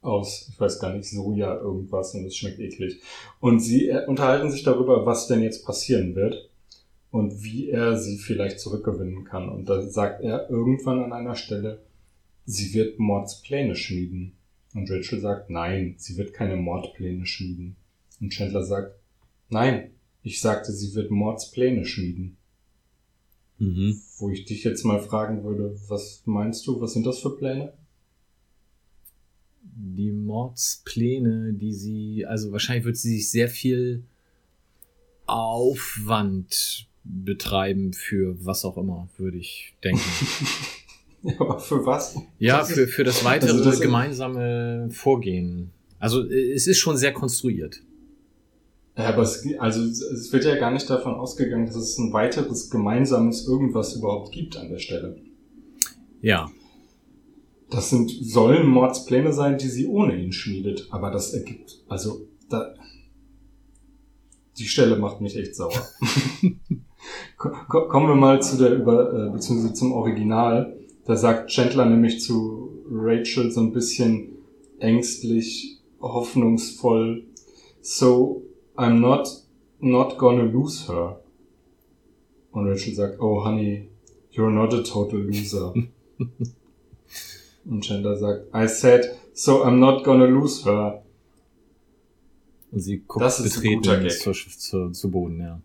[0.00, 3.00] aus, ich weiß gar nicht, Soja irgendwas und es schmeckt eklig.
[3.40, 6.50] Und sie äh, unterhalten sich darüber, was denn jetzt passieren wird
[7.12, 9.48] und wie er sie vielleicht zurückgewinnen kann.
[9.48, 11.80] Und da sagt er irgendwann an einer Stelle,
[12.44, 14.32] sie wird Mordspläne schmieden.
[14.74, 17.76] Und Rachel sagt, nein, sie wird keine Mordpläne schmieden.
[18.20, 18.96] Und Chandler sagt,
[19.48, 19.90] nein,
[20.22, 22.36] ich sagte, sie wird Mordspläne schmieden.
[23.58, 24.00] Mhm.
[24.18, 27.72] Wo ich dich jetzt mal fragen würde, was meinst du, was sind das für Pläne?
[29.62, 34.04] Die Mordspläne, die sie, also wahrscheinlich wird sie sich sehr viel
[35.26, 40.00] Aufwand betreiben für was auch immer, würde ich denken.
[41.22, 42.16] Ja, aber für was?
[42.38, 45.70] Ja, für, für das weitere Also das- gemeinsame Vorgehen.
[45.98, 47.80] Also äh, es ist schon sehr konstruiert.
[48.96, 52.68] Ja, aber es, also es wird ja gar nicht davon ausgegangen, dass es ein weiteres
[52.68, 55.16] gemeinsames irgendwas überhaupt gibt an der Stelle.
[56.20, 56.50] Ja.
[57.70, 62.74] Das sind, sollen Mordspläne sein, die sie ohne ihn schmiedet, aber das ergibt, also, da,
[64.58, 65.72] die Stelle macht mich echt sauer.
[67.38, 70.76] Ko- Kommen wir mal zu der über, äh, beziehungsweise zum Original.
[71.04, 74.36] Da sagt Chandler nämlich zu Rachel so ein bisschen
[74.78, 77.24] ängstlich, hoffnungsvoll,
[77.80, 78.42] so
[78.76, 79.28] I'm not,
[79.80, 81.20] not gonna lose her.
[82.52, 83.88] Und Rachel sagt, oh honey,
[84.32, 85.74] you're not a total loser.
[87.64, 91.02] Und Chandler sagt, I said, so I'm not gonna lose her.
[92.70, 95.60] Und sie guckt Das betreten zu, zu, zu Boden, ja.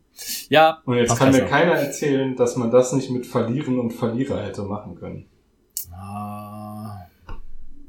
[0.49, 1.45] Ja, Und jetzt kann mir besser.
[1.45, 5.25] keiner erzählen, dass man das nicht mit Verlieren und Verlierer hätte machen können.
[5.91, 7.05] Ah,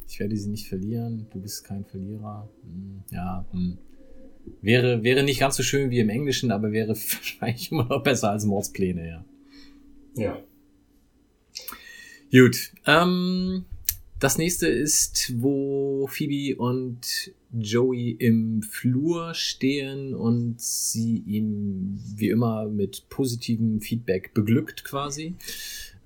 [0.06, 1.26] ich werde sie nicht verlieren.
[1.32, 2.48] Du bist kein Verlierer.
[2.62, 3.78] Hm, ja, hm.
[4.62, 8.30] Wäre, wäre nicht ganz so schön wie im Englischen, aber wäre wahrscheinlich immer noch besser
[8.30, 9.24] als Mordspläne, ja.
[10.16, 10.38] Ja.
[12.30, 12.72] Gut.
[12.86, 13.64] Ähm,
[14.18, 22.68] das nächste ist, wo Phoebe und Joey im Flur stehen und sie ihm wie immer
[22.68, 25.34] mit positivem Feedback beglückt quasi.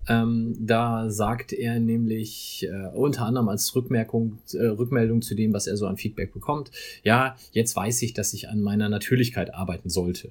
[0.08, 5.66] Ähm, da sagt er nämlich äh, unter anderem als Rückmerkung, äh, Rückmeldung zu dem, was
[5.66, 6.72] er so an Feedback bekommt.
[7.04, 10.30] Ja, jetzt weiß ich, dass ich an meiner Natürlichkeit arbeiten sollte.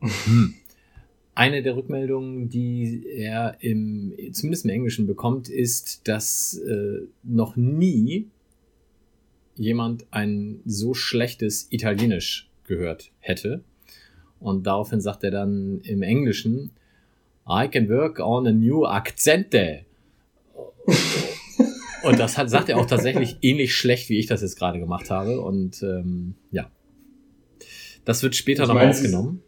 [0.00, 0.54] Hm.
[1.34, 8.28] Eine der Rückmeldungen, die er im, zumindest im Englischen bekommt, ist, dass äh, noch nie
[9.60, 13.62] jemand ein so schlechtes Italienisch gehört hätte.
[14.40, 16.70] Und daraufhin sagt er dann im Englischen,
[17.48, 19.84] I can work on a new accente.
[22.02, 25.10] Und das hat, sagt er auch tatsächlich ähnlich schlecht, wie ich das jetzt gerade gemacht
[25.10, 25.40] habe.
[25.42, 26.70] Und ähm, ja.
[28.06, 29.42] Das wird später Ich noch meine, sie- aufgenommen.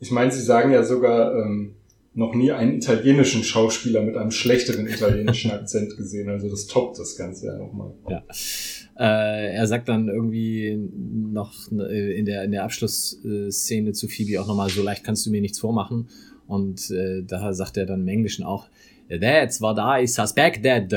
[0.00, 1.76] Ich meine, sie sagen ja sogar ähm,
[2.14, 6.28] noch nie einen italienischen Schauspieler mit einem schlechteren italienischen Akzent gesehen.
[6.28, 7.92] Also das toppt das Ganze ja nochmal.
[8.08, 8.24] Ja.
[9.02, 14.46] Äh, er sagt dann irgendwie noch äh, in der, in der Abschlussszene zu Phoebe auch
[14.46, 16.06] nochmal, so leicht kannst du mir nichts vormachen.
[16.46, 18.68] Und äh, da sagt er dann im Englischen auch,
[19.08, 20.94] that's what I suspected.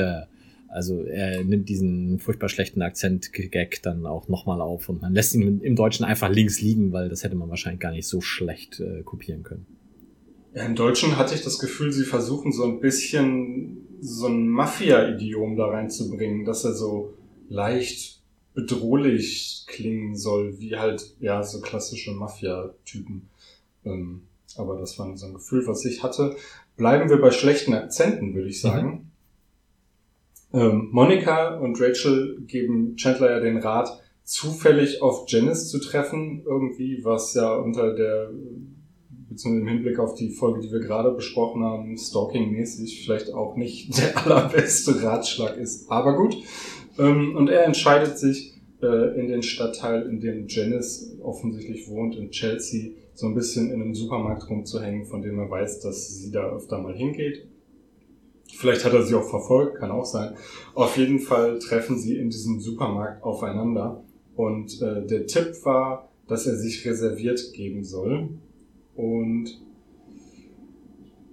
[0.68, 5.60] Also er nimmt diesen furchtbar schlechten Akzent-Gag dann auch nochmal auf und man lässt ihn
[5.60, 9.02] im Deutschen einfach links liegen, weil das hätte man wahrscheinlich gar nicht so schlecht äh,
[9.02, 9.66] kopieren können.
[10.54, 15.56] Ja, Im Deutschen hatte ich das Gefühl, sie versuchen so ein bisschen so ein Mafia-Idiom
[15.56, 17.14] da reinzubringen, dass er so
[17.48, 18.20] leicht
[18.54, 23.28] bedrohlich klingen soll, wie halt, ja, so klassische Mafia-Typen.
[23.84, 24.22] Ähm,
[24.56, 26.36] aber das war so ein Gefühl, was ich hatte.
[26.76, 29.10] Bleiben wir bei schlechten Akzenten, würde ich sagen.
[30.52, 37.04] Ähm, Monika und Rachel geben Chandler ja den Rat, zufällig auf Janice zu treffen, irgendwie,
[37.04, 38.30] was ja unter der,
[39.28, 43.98] beziehungsweise im Hinblick auf die Folge, die wir gerade besprochen haben, stalking-mäßig vielleicht auch nicht
[43.98, 45.90] der allerbeste Ratschlag ist.
[45.90, 46.36] Aber gut.
[46.98, 52.30] Ähm, und er entscheidet sich, äh, in den Stadtteil, in dem Janice offensichtlich wohnt, in
[52.30, 56.50] Chelsea, so ein bisschen in einem Supermarkt rumzuhängen, von dem er weiß, dass sie da
[56.50, 57.46] öfter mal hingeht.
[58.54, 60.34] Vielleicht hat er sie auch verfolgt, kann auch sein.
[60.74, 64.04] Auf jeden Fall treffen sie in diesem Supermarkt aufeinander.
[64.34, 68.28] Und äh, der Tipp war, dass er sich reserviert geben soll.
[68.94, 69.58] Und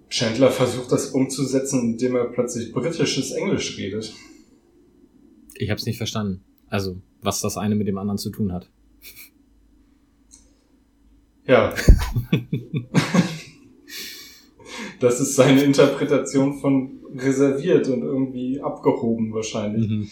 [0.10, 4.14] Chandler versucht das umzusetzen, indem er plötzlich britisches Englisch redet.
[5.58, 6.42] Ich habe es nicht verstanden.
[6.68, 8.70] Also, was das eine mit dem anderen zu tun hat.
[11.46, 11.74] Ja.
[15.00, 19.88] das ist seine Interpretation von reserviert und irgendwie abgehoben wahrscheinlich.
[19.90, 20.10] Mhm.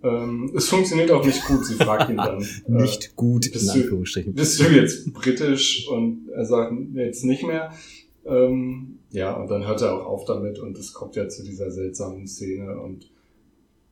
[0.00, 2.40] Ähm, es funktioniert auch nicht gut, sie fragt ihn dann.
[2.68, 4.34] äh, Nicht gut, in bist du- Anführungsstrichen.
[4.34, 5.88] bist du jetzt britisch?
[5.88, 7.72] Und er sagt jetzt nicht mehr.
[8.24, 11.70] Ähm, ja, und dann hört er auch auf damit und es kommt ja zu dieser
[11.72, 13.10] seltsamen Szene und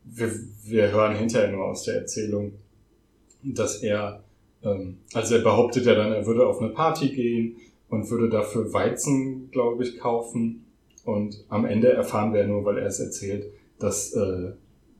[0.06, 0.30] wir,
[0.64, 2.52] wir hören hinterher nur aus der Erzählung,
[3.42, 4.22] dass er,
[4.62, 7.56] ähm, also er behauptet ja dann, er würde auf eine Party gehen
[7.88, 10.66] und würde dafür Weizen, glaube ich, kaufen
[11.04, 13.46] und am Ende erfahren wir nur, weil er es erzählt,
[13.78, 14.52] dass äh,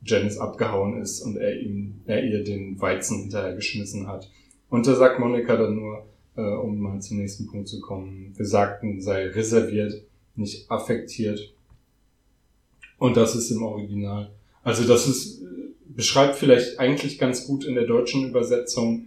[0.03, 4.29] Janice abgehauen ist und er ihm, er ihr den Weizen hinterher geschmissen hat.
[4.69, 6.05] Und da sagt Monika dann nur,
[6.35, 10.01] äh, um mal zum nächsten Punkt zu kommen, wir sagten, sei reserviert,
[10.35, 11.53] nicht affektiert.
[12.97, 14.31] Und das ist im Original.
[14.67, 15.41] Also das ist,
[15.95, 19.05] beschreibt vielleicht eigentlich ganz gut in der deutschen Übersetzung,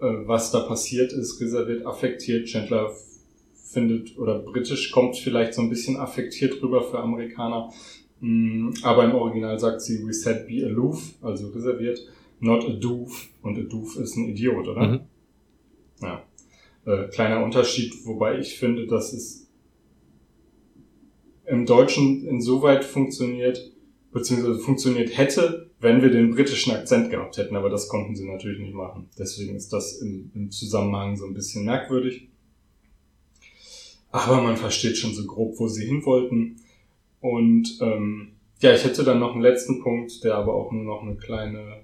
[0.00, 2.48] äh, was da passiert ist, reserviert, affektiert.
[2.48, 2.90] Chandler
[3.52, 7.70] findet, oder britisch kommt vielleicht so ein bisschen affektiert rüber für Amerikaner.
[8.20, 12.00] Mm, Aber im Original sagt sie, we said be aloof, also reserviert,
[12.40, 13.28] not a doof.
[13.42, 14.88] Und a doof ist ein Idiot, oder?
[14.88, 15.00] Mhm.
[16.86, 19.50] Äh, kleiner Unterschied, wobei ich finde, dass es
[21.44, 23.73] im Deutschen insoweit funktioniert,
[24.14, 28.60] beziehungsweise funktioniert hätte, wenn wir den britischen Akzent gehabt hätten, aber das konnten sie natürlich
[28.60, 29.10] nicht machen.
[29.18, 32.28] Deswegen ist das im, im Zusammenhang so ein bisschen merkwürdig.
[34.12, 36.60] Aber man versteht schon so grob, wo sie hin wollten.
[37.20, 41.02] Und ähm, ja, ich hätte dann noch einen letzten Punkt, der aber auch nur noch
[41.02, 41.80] eine kleine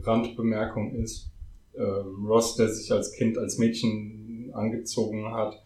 [0.00, 1.30] Randbemerkung ist.
[1.76, 5.60] Ähm, Ross, der sich als Kind als Mädchen angezogen hat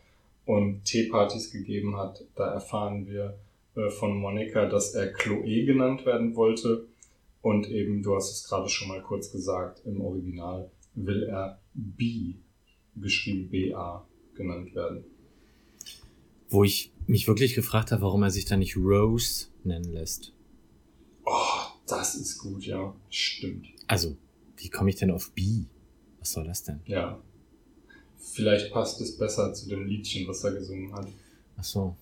[0.47, 3.39] und Teepartys gegeben hat, da erfahren wir
[3.77, 6.89] äh, von Monika, dass er Chloe genannt werden wollte.
[7.43, 12.35] Und eben, du hast es gerade schon mal kurz gesagt, im Original will er B,
[12.97, 14.05] geschrieben B-A,
[14.35, 15.05] genannt werden.
[16.49, 20.33] Wo ich mich wirklich gefragt habe, warum er sich da nicht Rose nennen lässt.
[21.25, 22.95] Oh, das ist gut, ja.
[23.11, 23.67] Stimmt.
[23.87, 24.17] Also,
[24.57, 25.65] wie komme ich denn auf B?
[26.19, 26.81] Was soll das denn?
[26.87, 27.21] Ja.
[28.17, 31.07] Vielleicht passt es besser zu dem Liedchen, was er gesungen hat.
[31.57, 31.97] Ach so.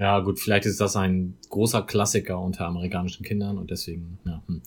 [0.00, 4.42] Ja, gut, vielleicht ist das ein großer Klassiker unter amerikanischen Kindern und deswegen, ja.
[4.46, 4.62] Hm.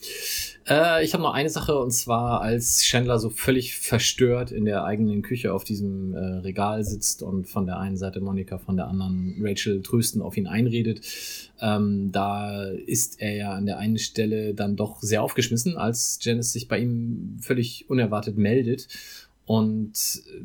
[0.68, 4.84] Äh, ich habe noch eine Sache und zwar, als Chandler so völlig verstört in der
[4.84, 8.86] eigenen Küche auf diesem äh, Regal sitzt und von der einen Seite Monika, von der
[8.86, 11.02] anderen Rachel trösten auf ihn einredet,
[11.60, 16.54] ähm, da ist er ja an der einen Stelle dann doch sehr aufgeschmissen, als Janice
[16.54, 18.88] sich bei ihm völlig unerwartet meldet
[19.48, 19.94] und
[20.28, 20.44] äh,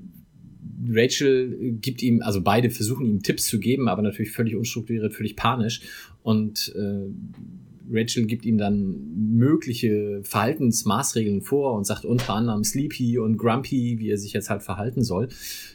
[0.86, 5.36] Rachel gibt ihm, also beide versuchen ihm Tipps zu geben, aber natürlich völlig unstrukturiert, völlig
[5.36, 5.80] panisch.
[6.22, 7.06] Und äh,
[7.90, 14.10] Rachel gibt ihm dann mögliche Verhaltensmaßregeln vor und sagt unter anderem Sleepy und Grumpy, wie
[14.10, 15.28] er sich jetzt halt verhalten soll.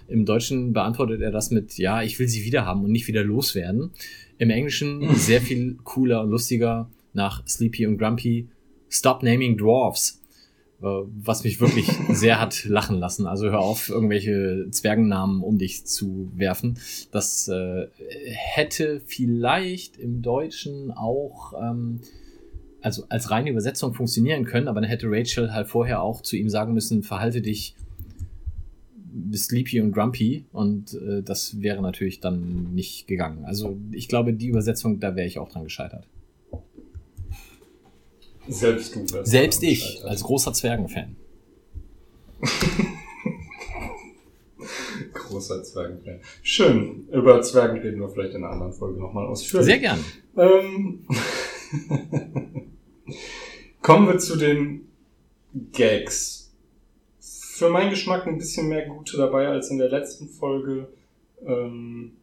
[0.08, 3.24] Im Deutschen beantwortet er das mit, ja, ich will sie wieder haben und nicht wieder
[3.24, 3.91] loswerden.
[4.38, 8.47] Im Englischen sehr viel cooler und lustiger nach Sleepy und Grumpy.
[8.89, 10.22] Stop naming dwarfs.
[10.84, 13.25] Äh, was mich wirklich sehr hat lachen lassen.
[13.25, 16.77] Also hör auf, irgendwelche Zwergennamen um dich zu werfen.
[17.11, 17.88] Das äh,
[18.34, 22.01] hätte vielleicht im Deutschen auch ähm,
[22.81, 26.49] also als reine Übersetzung funktionieren können, aber dann hätte Rachel halt vorher auch zu ihm
[26.49, 27.75] sagen müssen, verhalte dich
[29.34, 33.45] Sleepy und Grumpy und äh, das wäre natürlich dann nicht gegangen.
[33.45, 36.07] Also ich glaube, die Übersetzung, da wäre ich auch dran gescheitert.
[38.48, 39.06] Selbst du.
[39.24, 41.16] Selbst ich, als großer Zwergenfan.
[45.14, 46.20] großer Zwergenfan.
[46.41, 47.08] Schön.
[47.12, 49.66] Über Zwergen reden wir vielleicht in einer anderen Folge nochmal ausführlich.
[49.66, 50.04] Sehr gern.
[50.36, 51.08] Ähm,
[53.82, 54.89] kommen wir zu den
[55.72, 56.52] Gags.
[57.20, 60.89] Für meinen Geschmack ein bisschen mehr gute dabei als in der letzten Folge.
[61.46, 62.18] Ähm,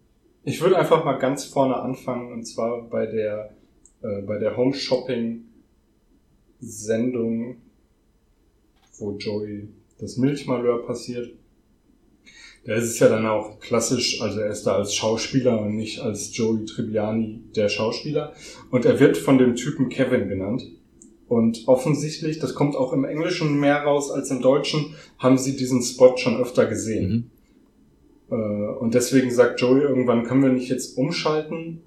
[0.45, 3.55] ich würde einfach mal ganz vorne anfangen und zwar bei der,
[4.03, 5.45] äh, bei der Home Shopping
[6.61, 7.57] Sendung,
[8.99, 11.33] wo Joey das Milchmalheur passiert.
[12.65, 16.01] Da ist es ja dann auch klassisch, also er ist da als Schauspieler und nicht
[16.01, 18.35] als Joey Tribbiani der Schauspieler.
[18.71, 20.71] Und er wird von dem Typen Kevin genannt.
[21.27, 25.83] Und offensichtlich, das kommt auch im Englischen mehr raus als im Deutschen, haben sie diesen
[25.83, 27.31] Spot schon öfter gesehen.
[28.29, 28.37] Mhm.
[28.37, 31.83] Äh, und deswegen sagt Joey irgendwann, können wir nicht jetzt umschalten?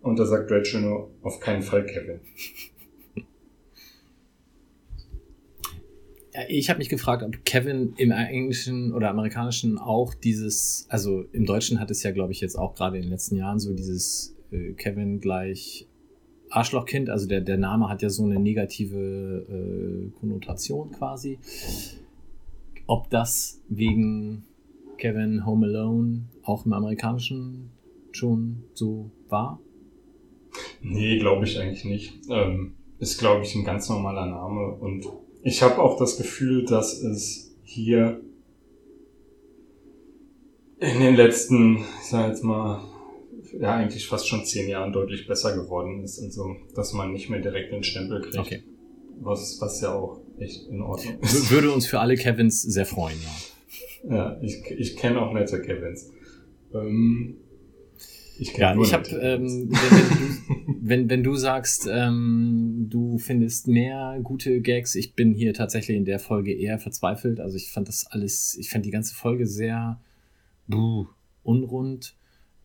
[0.00, 2.20] Und da sagt Rachel nur, auf keinen Fall Kevin.
[6.48, 11.80] Ich habe mich gefragt, ob Kevin im englischen oder amerikanischen auch dieses, also im Deutschen
[11.80, 14.72] hat es ja, glaube ich, jetzt auch gerade in den letzten Jahren so dieses äh,
[14.72, 15.86] Kevin gleich
[16.50, 21.38] Arschlochkind, also der, der Name hat ja so eine negative äh, Konnotation quasi.
[22.86, 24.44] Ob das wegen
[24.96, 27.70] Kevin Home Alone auch im amerikanischen
[28.12, 29.60] schon so war?
[30.80, 32.14] Nee, glaube ich eigentlich nicht.
[32.30, 35.06] Ähm, ist, glaube ich, ein ganz normaler Name und
[35.42, 38.20] ich habe auch das Gefühl, dass es hier
[40.78, 42.82] in den letzten, ich sag jetzt mal,
[43.58, 46.20] ja eigentlich fast schon zehn Jahren deutlich besser geworden ist.
[46.22, 48.38] Also, dass man nicht mehr direkt den Stempel kriegt.
[48.38, 48.62] Okay.
[49.20, 51.50] Was, was ja auch echt in Ordnung ist.
[51.50, 54.16] Würde uns für alle Kevins sehr freuen, ja.
[54.16, 56.10] Ja, ich, ich kenne auch nette Kevins.
[56.72, 57.36] Ähm,
[58.38, 64.60] ich ja, ich habe, ähm, wenn, wenn, wenn, du sagst, ähm, du findest mehr gute
[64.60, 67.40] Gags, ich bin hier tatsächlich in der Folge eher verzweifelt.
[67.40, 70.00] Also ich fand das alles, ich fand die ganze Folge sehr
[70.66, 71.06] buh,
[71.42, 72.14] unrund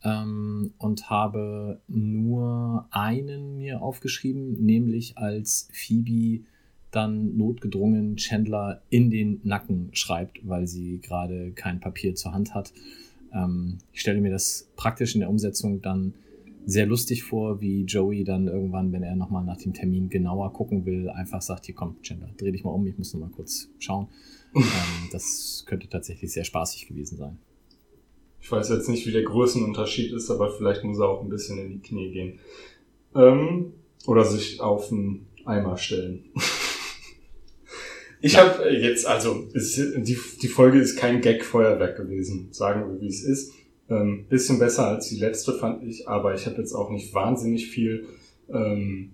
[0.03, 6.43] ähm, und habe nur einen mir aufgeschrieben, nämlich als Phoebe
[6.91, 12.71] dann notgedrungen Chandler in den Nacken schreibt, weil sie gerade kein Papier zur Hand hat.
[13.33, 16.13] Ähm, ich stelle mir das praktisch in der Umsetzung dann
[16.65, 20.85] sehr lustig vor, wie Joey dann irgendwann, wenn er nochmal nach dem Termin genauer gucken
[20.85, 23.69] will, einfach sagt, hier komm, Chandler, dreh dich mal um, ich muss noch mal kurz
[23.79, 24.07] schauen.
[24.55, 27.37] ähm, das könnte tatsächlich sehr spaßig gewesen sein.
[28.39, 31.57] Ich weiß jetzt nicht, wie der Größenunterschied ist, aber vielleicht muss er auch ein bisschen
[31.59, 32.39] in die Knie gehen.
[33.15, 33.73] Ähm,
[34.05, 36.25] oder sich auf einen Eimer stellen.
[38.25, 43.09] ich habe jetzt, also ist, die, die Folge ist kein Gag-Feuerwerk gewesen, sagen wir, wie
[43.09, 43.51] es ist.
[43.89, 47.67] Ähm, bisschen besser als die letzte fand ich, aber ich habe jetzt auch nicht wahnsinnig
[47.67, 48.05] viel.
[48.49, 49.11] Ähm,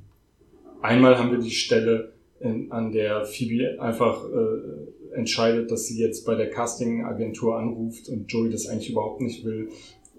[0.84, 6.24] einmal haben wir die Stelle, in, an der Phoebe einfach äh, entscheidet, dass sie jetzt
[6.28, 9.70] bei der Casting-Agentur anruft und Joey das eigentlich überhaupt nicht will.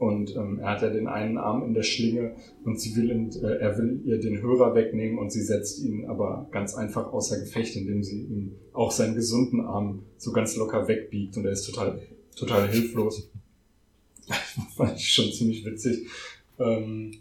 [0.00, 2.34] Und ähm, er hat ja den einen Arm in der Schlinge
[2.64, 6.06] und sie will ihn, äh, er will ihr den Hörer wegnehmen und sie setzt ihn
[6.06, 10.88] aber ganz einfach außer Gefecht, indem sie ihm auch seinen gesunden Arm so ganz locker
[10.88, 12.00] wegbiegt und er ist total,
[12.34, 13.28] total hilflos.
[14.74, 16.06] Fand ich schon ziemlich witzig.
[16.58, 17.12] Ähm,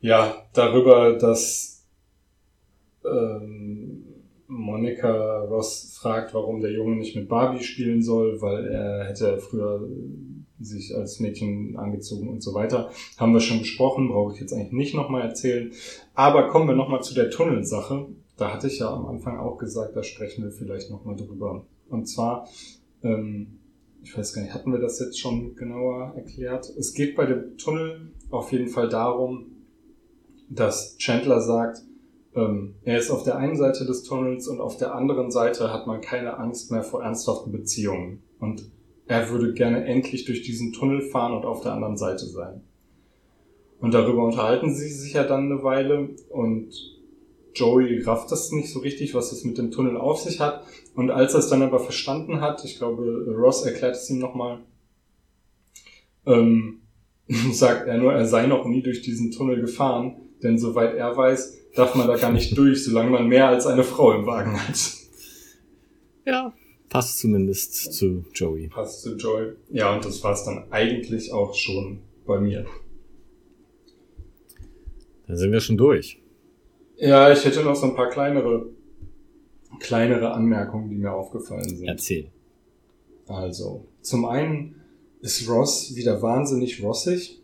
[0.00, 1.84] ja, darüber, dass
[3.04, 4.04] ähm,
[4.46, 9.88] Monika Ross fragt, warum der Junge nicht mit Barbie spielen soll, weil er hätte früher
[10.60, 12.90] sich als Mädchen angezogen und so weiter.
[13.16, 15.72] Haben wir schon besprochen, brauche ich jetzt eigentlich nicht nochmal erzählen.
[16.14, 18.06] Aber kommen wir nochmal zu der Tunnelsache.
[18.36, 21.66] Da hatte ich ja am Anfang auch gesagt, da sprechen wir vielleicht nochmal drüber.
[21.88, 22.48] Und zwar,
[23.02, 23.58] ähm,
[24.02, 26.70] ich weiß gar nicht, hatten wir das jetzt schon genauer erklärt?
[26.78, 29.46] Es geht bei dem Tunnel auf jeden Fall darum,
[30.48, 31.82] dass Chandler sagt,
[32.34, 35.86] ähm, er ist auf der einen Seite des Tunnels und auf der anderen Seite hat
[35.86, 38.22] man keine Angst mehr vor ernsthaften Beziehungen.
[38.38, 38.70] Und
[39.10, 42.60] er würde gerne endlich durch diesen Tunnel fahren und auf der anderen Seite sein.
[43.80, 46.70] Und darüber unterhalten sie sich ja dann eine Weile und
[47.52, 50.62] Joey rafft das nicht so richtig, was es mit dem Tunnel auf sich hat.
[50.94, 54.60] Und als er es dann aber verstanden hat, ich glaube, Ross erklärt es ihm nochmal,
[56.24, 56.82] ähm,
[57.50, 61.72] sagt er nur, er sei noch nie durch diesen Tunnel gefahren, denn soweit er weiß,
[61.74, 64.78] darf man da gar nicht durch, solange man mehr als eine Frau im Wagen hat.
[66.24, 66.52] Ja,
[66.90, 68.68] passt zumindest zu Joey.
[68.68, 69.52] Passt zu Joey.
[69.70, 72.66] Ja, und das war es dann eigentlich auch schon bei mir.
[75.26, 76.20] Dann sind wir schon durch.
[76.96, 78.66] Ja, ich hätte noch so ein paar kleinere,
[79.78, 81.86] kleinere Anmerkungen, die mir aufgefallen sind.
[81.86, 82.30] Erzähl.
[83.26, 84.74] Also, zum einen
[85.20, 87.40] ist Ross wieder wahnsinnig rossig,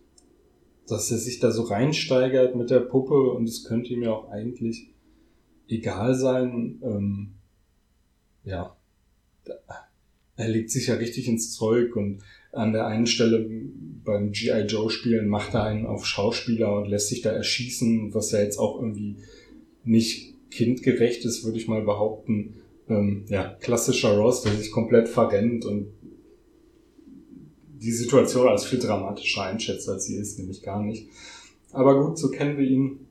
[0.88, 4.28] dass er sich da so reinsteigert mit der Puppe und es könnte ihm ja auch
[4.30, 4.90] eigentlich
[5.68, 6.80] egal sein.
[6.82, 7.34] Ähm,
[8.42, 8.76] ja,
[10.36, 12.22] er legt sich ja richtig ins Zeug und
[12.53, 13.47] an der einen Stelle
[14.05, 14.66] beim G.I.
[14.66, 18.59] Joe spielen macht er einen auf Schauspieler und lässt sich da erschießen, was ja jetzt
[18.59, 19.16] auch irgendwie
[19.84, 22.55] nicht kindgerecht ist, würde ich mal behaupten.
[22.88, 25.88] Ähm, ja, klassischer Ross, der sich komplett verrennt und
[27.78, 31.09] die Situation als viel dramatischer einschätzt, als sie ist, nämlich gar nicht.
[31.72, 33.07] Aber gut, so kennen wir ihn.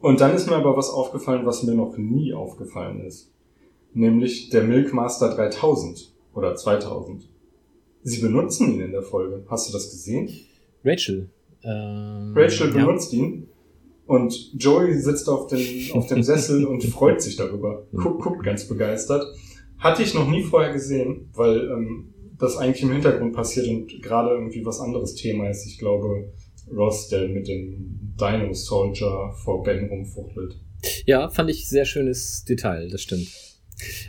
[0.00, 3.32] Und dann ist mir aber was aufgefallen, was mir noch nie aufgefallen ist.
[3.94, 7.28] Nämlich der Milkmaster 3000 oder 2000.
[8.02, 9.44] Sie benutzen ihn in der Folge.
[9.48, 10.30] Hast du das gesehen?
[10.84, 11.30] Rachel.
[11.62, 13.20] Ähm, Rachel benutzt ja.
[13.20, 13.48] ihn.
[14.06, 15.60] Und Joey sitzt auf dem,
[15.92, 17.86] auf dem Sessel und freut sich darüber.
[17.92, 19.24] Guckt, guckt ganz begeistert.
[19.78, 24.30] Hatte ich noch nie vorher gesehen, weil ähm, das eigentlich im Hintergrund passiert und gerade
[24.30, 25.66] irgendwie was anderes Thema ist.
[25.66, 26.32] Ich glaube,
[26.74, 30.58] Ross, der mit dem Dino Soldier vor Ben rumfuchtelt.
[31.04, 33.28] Ja, fand ich sehr schönes Detail, das stimmt.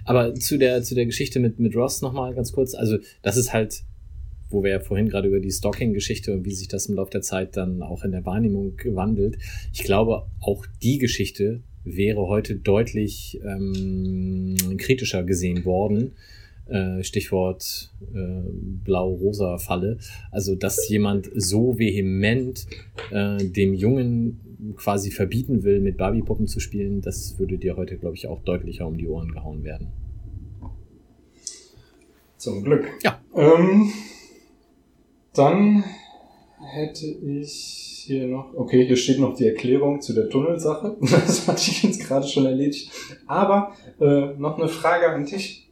[0.05, 2.74] Aber zu der, zu der Geschichte mit, mit Ross nochmal ganz kurz.
[2.74, 3.84] Also, das ist halt,
[4.49, 7.22] wo wir ja vorhin gerade über die Stalking-Geschichte und wie sich das im Laufe der
[7.22, 9.38] Zeit dann auch in der Wahrnehmung wandelt.
[9.74, 16.13] Ich glaube, auch die Geschichte wäre heute deutlich ähm, kritischer gesehen worden.
[16.70, 18.41] Äh, Stichwort äh,
[18.84, 19.97] blau-rosa Falle.
[20.32, 22.67] Also, dass jemand so vehement
[23.11, 28.16] äh, dem Jungen quasi verbieten will, mit Barbie-Puppen zu spielen, das würde dir heute, glaube
[28.16, 29.88] ich, auch deutlicher um die Ohren gehauen werden.
[32.38, 32.88] Zum Glück.
[33.03, 33.20] Ja.
[33.36, 33.91] Ähm,
[35.34, 35.84] dann
[36.60, 40.97] hätte ich hier noch, okay, hier steht noch die Erklärung zu der Tunnelsache.
[41.01, 42.91] Das hatte ich jetzt gerade schon erledigt.
[43.28, 45.70] Aber äh, noch eine Frage an dich.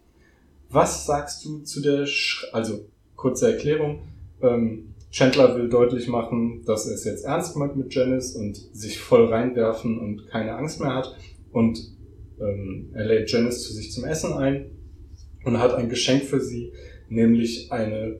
[0.69, 2.85] Was sagst du zu der, Sch also
[3.15, 4.03] kurze Erklärung,
[4.41, 8.99] ähm, Chandler will deutlich machen, dass er es jetzt ernst meint mit Janice und sich
[8.99, 11.15] voll reinwerfen und keine Angst mehr hat.
[11.51, 11.79] Und
[12.39, 14.71] ähm, er lädt Janice zu sich zum Essen ein
[15.45, 16.73] und hat ein Geschenk für sie,
[17.09, 18.19] nämlich eine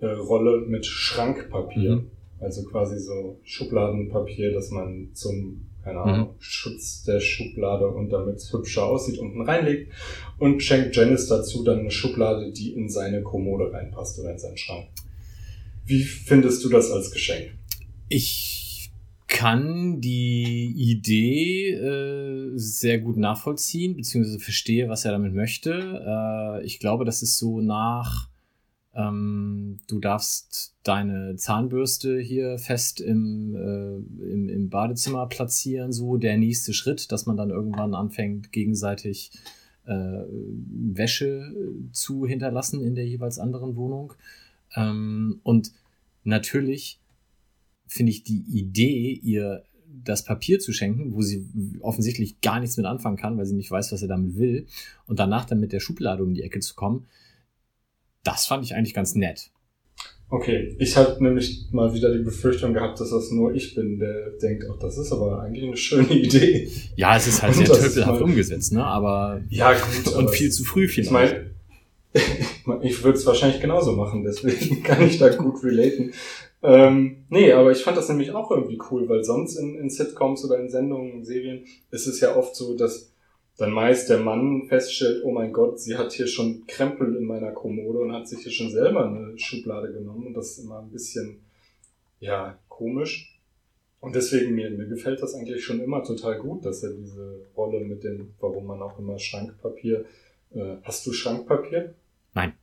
[0.00, 1.96] äh, Rolle mit Schrankpapier.
[1.96, 2.10] Mhm.
[2.40, 6.34] Also quasi so Schubladenpapier, das man zum keine Ahnung, mhm.
[6.38, 9.92] Schutz der Schublade und damit es hübscher aussieht, unten reinlegt
[10.38, 14.58] und schenkt Janice dazu dann eine Schublade, die in seine Kommode reinpasst oder in seinen
[14.58, 14.88] Schrank.
[15.88, 17.54] Wie findest du das als Geschenk?
[18.08, 18.92] Ich
[19.26, 25.72] kann die Idee äh, sehr gut nachvollziehen, beziehungsweise verstehe, was er damit möchte.
[26.06, 28.28] Äh, ich glaube, das ist so nach
[28.94, 33.96] Ähm, du darfst deine Zahnbürste hier fest im, äh,
[34.32, 39.30] im, im Badezimmer platzieren, so der nächste Schritt, dass man dann irgendwann anfängt, gegenseitig
[39.84, 40.24] äh,
[40.94, 41.54] Wäsche
[41.92, 44.14] zu hinterlassen in der jeweils anderen Wohnung.
[44.78, 45.72] Ähm, und
[46.24, 47.00] natürlich
[47.86, 49.64] finde ich die Idee, ihr
[50.04, 51.46] das Papier zu schenken, wo sie
[51.80, 54.66] offensichtlich gar nichts mit anfangen kann, weil sie nicht weiß, was er damit will,
[55.06, 57.06] und danach dann mit der Schublade um die Ecke zu kommen,
[58.22, 59.50] das fand ich eigentlich ganz nett.
[60.30, 64.32] Okay, ich habe nämlich mal wieder die Befürchtung gehabt, dass das nur ich bin, der
[64.42, 66.70] denkt, ach, das ist aber eigentlich eine schöne Idee.
[66.96, 68.84] Ja, es ist halt Und sehr tölpelhaft umgesetzt, ne?
[68.84, 70.12] Aber Ja, gut.
[70.12, 71.10] und aber viel zu früh Ich vielleicht.
[71.10, 71.50] meine,
[72.82, 76.12] ich würde es wahrscheinlich genauso machen, deswegen kann ich da gut relaten.
[76.62, 80.44] Ähm, nee, aber ich fand das nämlich auch irgendwie cool, weil sonst in, in Sitcoms
[80.44, 83.12] oder in Sendungen, Serien ist es ja oft so, dass
[83.58, 87.52] dann meist der Mann feststellt, oh mein Gott, sie hat hier schon Krempel in meiner
[87.52, 90.90] Kommode und hat sich hier schon selber eine Schublade genommen und das ist immer ein
[90.90, 91.40] bisschen,
[92.20, 93.40] ja, komisch.
[94.00, 97.80] Und deswegen, mir, mir gefällt das eigentlich schon immer total gut, dass er diese Rolle
[97.80, 100.04] mit dem, warum man auch immer Schrankpapier
[100.54, 101.94] äh, hast du Schrankpapier?
[102.34, 102.54] Nein.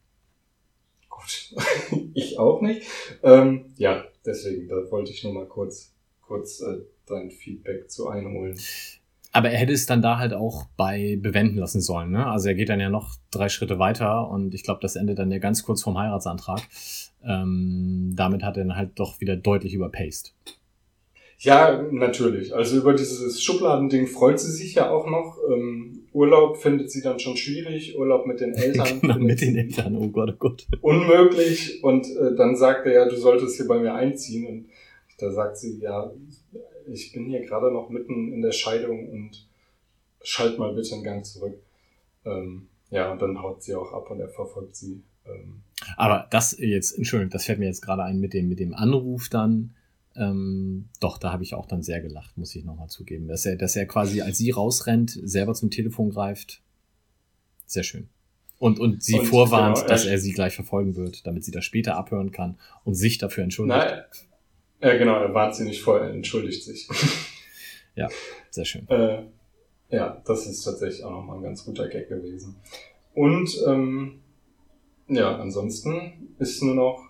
[1.10, 1.56] Gut.
[2.14, 2.88] ich auch nicht.
[3.24, 8.58] Ähm, ja, deswegen, da wollte ich nur mal kurz, kurz äh, dein Feedback zu einholen.
[9.32, 12.12] Aber er hätte es dann da halt auch bei bewenden lassen sollen.
[12.12, 12.26] Ne?
[12.26, 15.30] Also er geht dann ja noch drei Schritte weiter und ich glaube, das endet dann
[15.30, 16.62] ja ganz kurz vorm Heiratsantrag.
[17.22, 20.34] Ähm, damit hat er dann halt doch wieder deutlich überpaced.
[21.40, 22.56] Ja, natürlich.
[22.56, 25.38] Also über dieses Schubladending freut sie sich ja auch noch.
[25.52, 27.98] Ähm, Urlaub findet sie dann schon schwierig.
[27.98, 29.98] Urlaub mit den Eltern genau, mit den Eltern.
[29.98, 30.66] Oh Gott, oh Gott.
[30.82, 31.84] unmöglich.
[31.84, 34.48] Und äh, dann sagt er ja, du solltest hier bei mir einziehen.
[34.48, 34.70] Und
[35.18, 36.14] da sagt sie, ja,
[36.88, 39.46] ich bin hier gerade noch mitten in der Scheidung und
[40.24, 41.58] schalt mal bitte einen Gang zurück.
[42.24, 45.04] Ähm, ja, und dann haut sie auch ab und er verfolgt sie.
[45.26, 45.64] Ähm,
[45.98, 49.28] Aber das jetzt, Entschuldigung, das fällt mir jetzt gerade ein mit dem, mit dem Anruf
[49.28, 49.76] dann.
[50.18, 53.28] Ähm, doch, da habe ich auch dann sehr gelacht, muss ich nochmal zugeben.
[53.28, 56.62] Dass er, dass er quasi, als sie rausrennt, selber zum Telefon greift.
[57.66, 58.10] Sehr schön.
[58.58, 61.66] Und, und sie Und, vorwarnt, genau, dass er sie gleich verfolgen wird, damit sie das
[61.66, 63.78] später abhören kann und sich dafür entschuldigt.
[63.78, 64.04] Nein,
[64.80, 66.88] äh, genau, er warnt sie nicht vor, er entschuldigt sich.
[68.56, 68.88] Sehr schön.
[68.88, 69.24] Äh,
[69.90, 72.56] ja, das ist tatsächlich auch nochmal ein ganz guter Gag gewesen.
[73.14, 74.22] Und ähm,
[75.08, 77.04] ja, ansonsten ist nur noch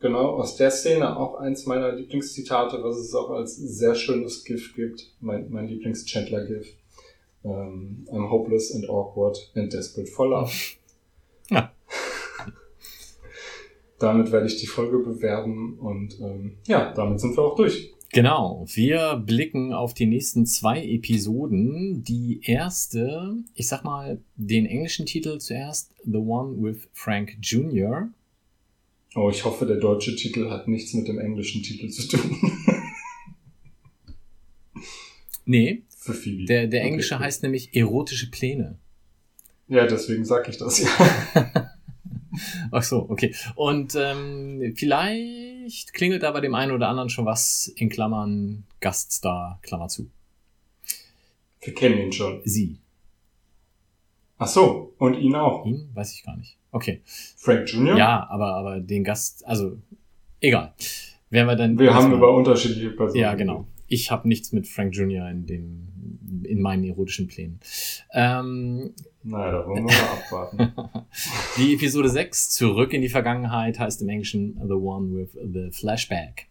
[0.00, 4.74] genau aus der Szene auch eins meiner Lieblingszitate, was es auch als sehr schönes GIF
[4.74, 6.74] gibt, mein, mein Lieblings-Chandler-GIF.
[7.44, 10.52] Ähm, I'm hopeless and awkward and desperate for love.
[11.50, 11.72] Ja.
[13.98, 17.94] Damit werde ich die Folge bewerben und ähm, ja, damit sind wir auch durch.
[18.10, 22.04] Genau, wir blicken auf die nächsten zwei Episoden.
[22.04, 28.08] Die erste, ich sag mal den englischen Titel zuerst, The One with Frank Jr.
[29.14, 32.36] Oh, ich hoffe, der deutsche Titel hat nichts mit dem englischen Titel zu tun.
[35.44, 36.44] Nee, Für Phoebe.
[36.44, 37.24] der, der Okay, englische gut.
[37.24, 38.78] heißt nämlich Erotische Pläne.
[39.66, 40.88] Ja, deswegen sag ich das ja.
[42.70, 43.34] Ach so, okay.
[43.54, 49.58] Und ähm, vielleicht klingelt da bei dem einen oder anderen schon was in Klammern Gaststar,
[49.62, 50.10] Klammer zu.
[51.62, 52.42] Wir kennen ihn schon.
[52.44, 52.76] Sie.
[54.38, 55.66] Ach so, und ihn auch.
[55.66, 55.88] Ihn?
[55.94, 56.56] Weiß ich gar nicht.
[56.70, 57.02] Okay.
[57.36, 57.96] Frank Jr.?
[57.96, 59.78] Ja, aber, aber den Gast, also
[60.40, 60.74] egal.
[61.30, 61.78] Werden wir dann.
[61.78, 63.20] Wir haben erstmal- über unterschiedliche Personen.
[63.20, 63.66] Ja, genau.
[63.86, 65.28] Ich habe nichts mit Frank Jr.
[65.30, 65.88] in dem
[66.44, 67.58] in meinen erotischen Plänen.
[68.12, 70.72] Ähm, Naja, da wollen wir mal abwarten.
[71.56, 76.46] die Episode 6, Zurück in die Vergangenheit, heißt im Englischen The One with the Flashback.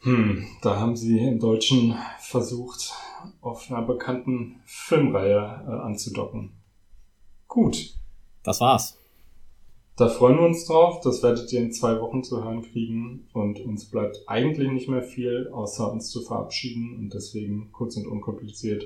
[0.00, 2.92] Hm, da haben sie im Deutschen versucht,
[3.40, 6.50] auf einer bekannten Filmreihe äh, anzudocken.
[7.52, 7.92] Gut,
[8.44, 8.96] Das war's.
[9.96, 11.00] da freuen wir uns drauf.
[11.04, 13.28] Das werdet ihr in zwei Wochen zu hören kriegen.
[13.34, 16.96] Und uns bleibt eigentlich nicht mehr viel, außer uns zu verabschieden.
[16.98, 18.84] Und deswegen kurz und unkompliziert.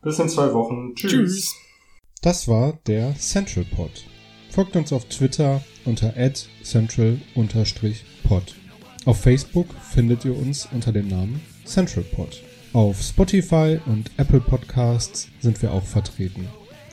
[0.00, 0.94] Bis in zwei Wochen.
[0.94, 1.10] Tschüss.
[1.12, 1.54] Tschüss.
[2.22, 3.90] Das war der Central Pod.
[4.48, 6.14] Folgt uns auf Twitter unter
[6.62, 8.54] central-pod.
[9.04, 12.42] Auf Facebook findet ihr uns unter dem Namen Central Pod.
[12.72, 16.48] Auf Spotify und Apple Podcasts sind wir auch vertreten.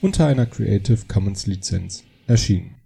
[0.00, 2.79] unter einer Creative Commons Lizenz erschienen.